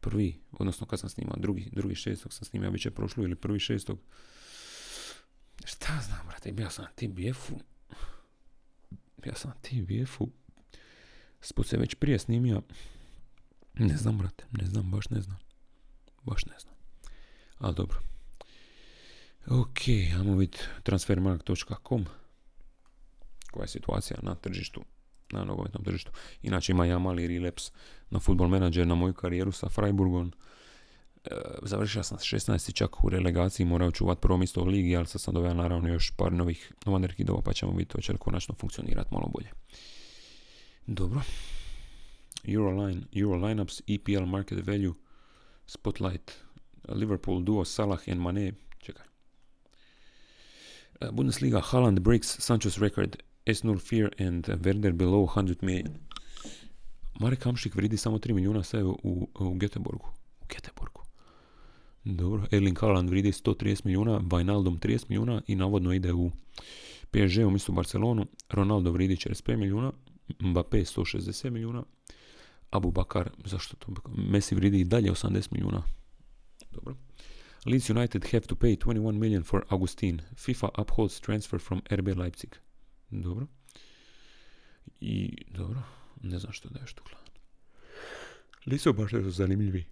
[0.00, 3.60] prvi, odnosno kad sam snimao, drugi, drugi šestog sam snimao, bit će prošlo ili prvi
[3.60, 3.98] šestog.
[5.64, 7.58] Šta znam, brate, bio sam na TBF-u.
[9.22, 10.28] Bio sam na TBF-u.
[11.40, 12.62] Sput se već prije snimio.
[13.78, 15.38] Ne znam, brate, ne znam, baš ne znam.
[16.22, 16.74] Baš ne znam.
[17.58, 17.98] Ali dobro.
[19.46, 22.06] Ok, ajmo vidjeti transfermark.com
[23.50, 24.82] koja je situacija na tržištu,
[25.32, 26.10] na nogometnom tržištu.
[26.42, 27.70] Inače ima ja mali relaps
[28.10, 30.32] na futbol menadžer na moju karijeru sa Freiburgom.
[31.24, 31.30] E,
[31.62, 32.72] završio sam 16.
[32.72, 36.12] čak u relegaciji, morao čuvat prvo mjesto u ligi, ali sad sam doveo naravno još
[36.16, 39.50] par novih novanderkidova, pa ćemo vidjeti hoće li konačno funkcionirati malo bolje.
[40.86, 41.20] Dobro.
[42.44, 44.94] Euroline, Euro lineups, EPL market value,
[45.66, 46.32] Spotlight,
[46.88, 49.06] Liverpool duo Salah and Mane, čekaj.
[51.00, 53.16] E, Bundesliga, Haaland breaks Sancho's record,
[53.46, 55.98] S0 Fear and Werder below 100 million.
[57.20, 58.96] Marek Hamšik vridi samo 3 milijuna sve u,
[59.34, 60.06] u Göteborgu.
[60.40, 61.02] U Göteborgu.
[62.04, 66.30] Dobro, Erling Haaland vridi 130 milijuna, Wijnaldum 30 milijuna i navodno ide u
[67.10, 68.26] PSG umjesto Barcelonu.
[68.48, 69.92] Ronaldo vridi 45 milijuna,
[70.40, 71.84] Mbappé 160 milijuna,
[72.70, 73.92] Abu Bakar, zašto to?
[74.16, 75.82] Messi vridi i dalje 80 milijuna.
[76.70, 76.96] Dobro.
[77.66, 80.20] Leeds United have to pay 21 million for Augustin.
[80.36, 82.50] FIFA upholds transfer from RB Leipzig.
[83.10, 83.46] Dobro.
[85.00, 85.82] I, dobro,
[86.22, 87.24] ne znam što da još tu gledam.
[88.66, 89.84] Nisu baš nešto zanimljivi.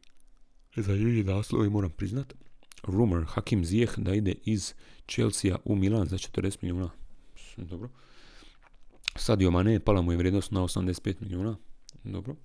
[0.76, 2.34] Zanimljivi naslovi, moram priznat.
[2.82, 4.74] Rumor, Hakim Ziyech da ide iz
[5.08, 6.90] Chelsea u Milan za 40 milijuna.
[7.56, 7.88] Dobro.
[9.16, 11.56] Sadio Mane, pala mu je vrijednost na 85 milijuna.
[12.04, 12.36] Dobro.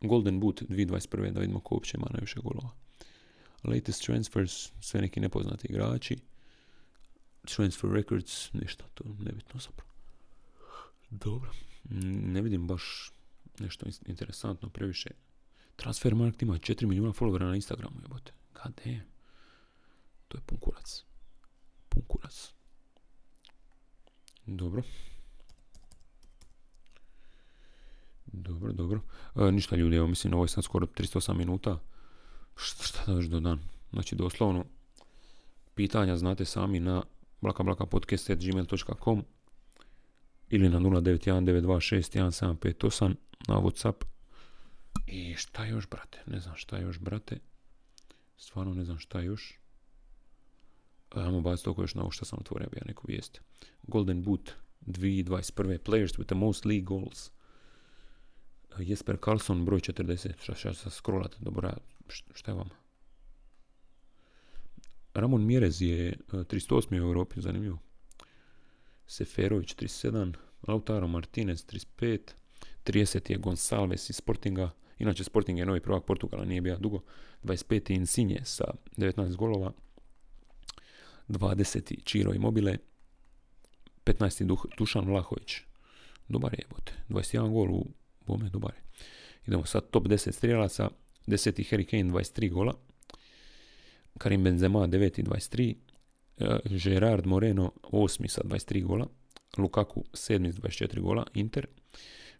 [0.00, 1.32] Golden Boot 2021.
[1.32, 2.70] da vidimo ko uopće ima najviše golova.
[3.64, 6.16] Latest transfers, sve neki nepoznati igrači.
[7.44, 9.90] Transfer records, ništa, to nebitno zapravo.
[11.10, 11.52] Dobro.
[12.30, 13.12] Ne vidim baš
[13.58, 15.10] nešto interesantno previše.
[15.76, 18.32] Transfer market ima 4 milijuna followera na Instagramu, jebote.
[18.54, 19.00] God damn.
[20.28, 21.04] To je pun kurac.
[21.88, 22.52] Pun kurac.
[24.46, 24.82] Dobro.
[28.32, 29.00] Dobro, dobro.
[29.36, 31.78] E, ništa ljudi, evo mislim, ovo je sad skoro 308 minuta.
[32.56, 33.60] Šta, šta da još dodam?
[33.92, 34.64] Znači, doslovno,
[35.74, 37.02] pitanja znate sami na
[37.40, 39.24] blakablakapodcast.gmail.com
[40.48, 43.14] ili na 0919261758
[43.48, 44.04] na Whatsapp.
[45.06, 46.18] I šta još, brate?
[46.26, 47.38] Ne znam šta još, brate.
[48.36, 49.58] Stvarno ne znam šta još.
[51.10, 53.40] Ajmo baciti toliko još na ovo što sam otvorio, ja neku vijest.
[53.82, 54.50] Golden Boot
[54.86, 55.78] 2021.
[55.78, 57.30] Players with the most league goals.
[58.78, 60.32] Jesper Karlsson, broj 40.
[60.42, 61.76] Šta, šta, scrollat do broja?
[62.34, 62.74] Šta je vama?
[65.14, 66.92] Ramon Mjerez je 38.
[66.92, 67.78] u Europi, zanimljivo.
[69.06, 70.34] Seferović 37,
[70.68, 72.18] Lautaro Martinez 35,
[72.84, 77.02] 30 je Gonsalves iz Sportinga, inače Sporting je novi prvak Portugala, nije bio dugo,
[77.42, 77.94] 25.
[77.94, 78.64] Insigne sa
[78.96, 79.72] 19 golova,
[81.28, 82.04] 20.
[82.04, 82.76] Čiro Mobile,
[84.04, 84.44] 15.
[84.44, 85.56] Duh, Dušan Vlahović,
[86.28, 87.86] dobar je, bote, 21 gol u
[88.30, 88.74] bome, dobar.
[89.46, 90.90] Idemo sad top 10 strijelaca,
[91.26, 91.64] 10.
[91.70, 92.74] Harry Kane 23 gola,
[94.18, 95.22] Karim Benzema 9.
[95.22, 95.74] 23,
[96.64, 98.28] Gerard Moreno 8.
[98.28, 99.08] sa 23 gola,
[99.58, 100.52] Lukaku 7.
[100.52, 101.68] 24 gola, Inter,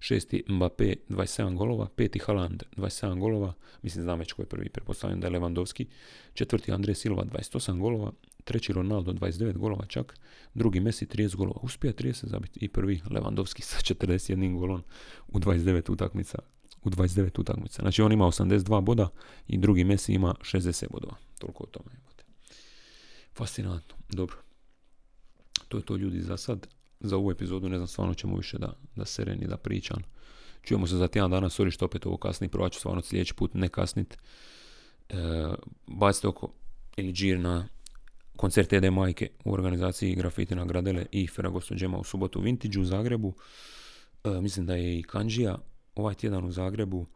[0.00, 0.42] 6.
[0.48, 2.26] Mbappé 27 golova, 5.
[2.26, 5.86] Haaland 27 golova, mislim znam već ko je prvi, pretpostavljam da je Lewandowski,
[6.34, 8.12] četvrti Andre Silva 28 golova,
[8.44, 10.18] treći Ronaldo 29 golova čak,
[10.54, 14.82] drugi Messi 30 golova, uspija 30 zabiti i prvi Lewandowski sa 41 golom
[15.28, 16.38] u 29 utakmica.
[16.84, 17.82] U 29 utakmica.
[17.82, 19.08] Znači on ima 82 boda
[19.48, 21.16] i drugi Messi ima 60 bodova.
[21.38, 21.90] Toliko o tome.
[23.34, 23.96] Fascinantno.
[24.08, 24.36] Dobro.
[25.68, 26.66] To je to ljudi za sad.
[27.00, 30.02] Za ovu epizodu ne znam stvarno ćemo više da, da sereni, da pričam.
[30.62, 33.54] Čujemo se za tjedan dana, sorry što opet ovo kasni, provat ću stvarno sljedeći put
[33.54, 34.18] ne kasnit.
[35.08, 35.14] E,
[35.86, 36.52] bacite oko
[36.96, 37.68] ili džir na
[38.36, 42.80] koncert Ede Majke u organizaciji Grafiti na Gradele i Feragosto Džema u subotu u Vintage
[42.80, 43.34] u Zagrebu.
[44.24, 45.58] E, mislim da je i Kanđija
[45.94, 47.06] ovaj tjedan u Zagrebu.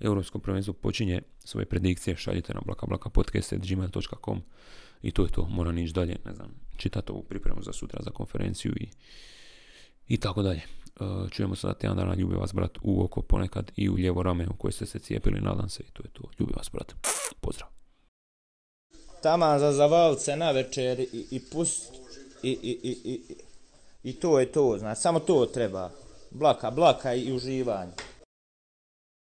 [0.00, 4.42] Europsko prvenstvo počinje svoje predikcije, šaljite na blakablakapodcast.gmail.com
[5.02, 8.10] i to je to, moram ići dalje, ne znam, čitati ovu pripremu za sutra, za
[8.10, 8.88] konferenciju i,
[10.08, 10.60] i tako dalje.
[10.60, 14.22] E, čujemo se za tjedan dana, ljubi vas brat u oko ponekad i u lijevo
[14.22, 16.22] rame u koje ste se cijepili, nadam se i to je to.
[16.38, 16.94] Ljubi vas brat.
[17.40, 17.68] Pozdrav.
[19.22, 21.92] Taman za zavalce na večer i, i pust
[22.42, 23.20] i, i, i, i,
[24.02, 25.90] i to je to, znači samo to treba.
[26.30, 27.92] Blaka, blaka i uživanje.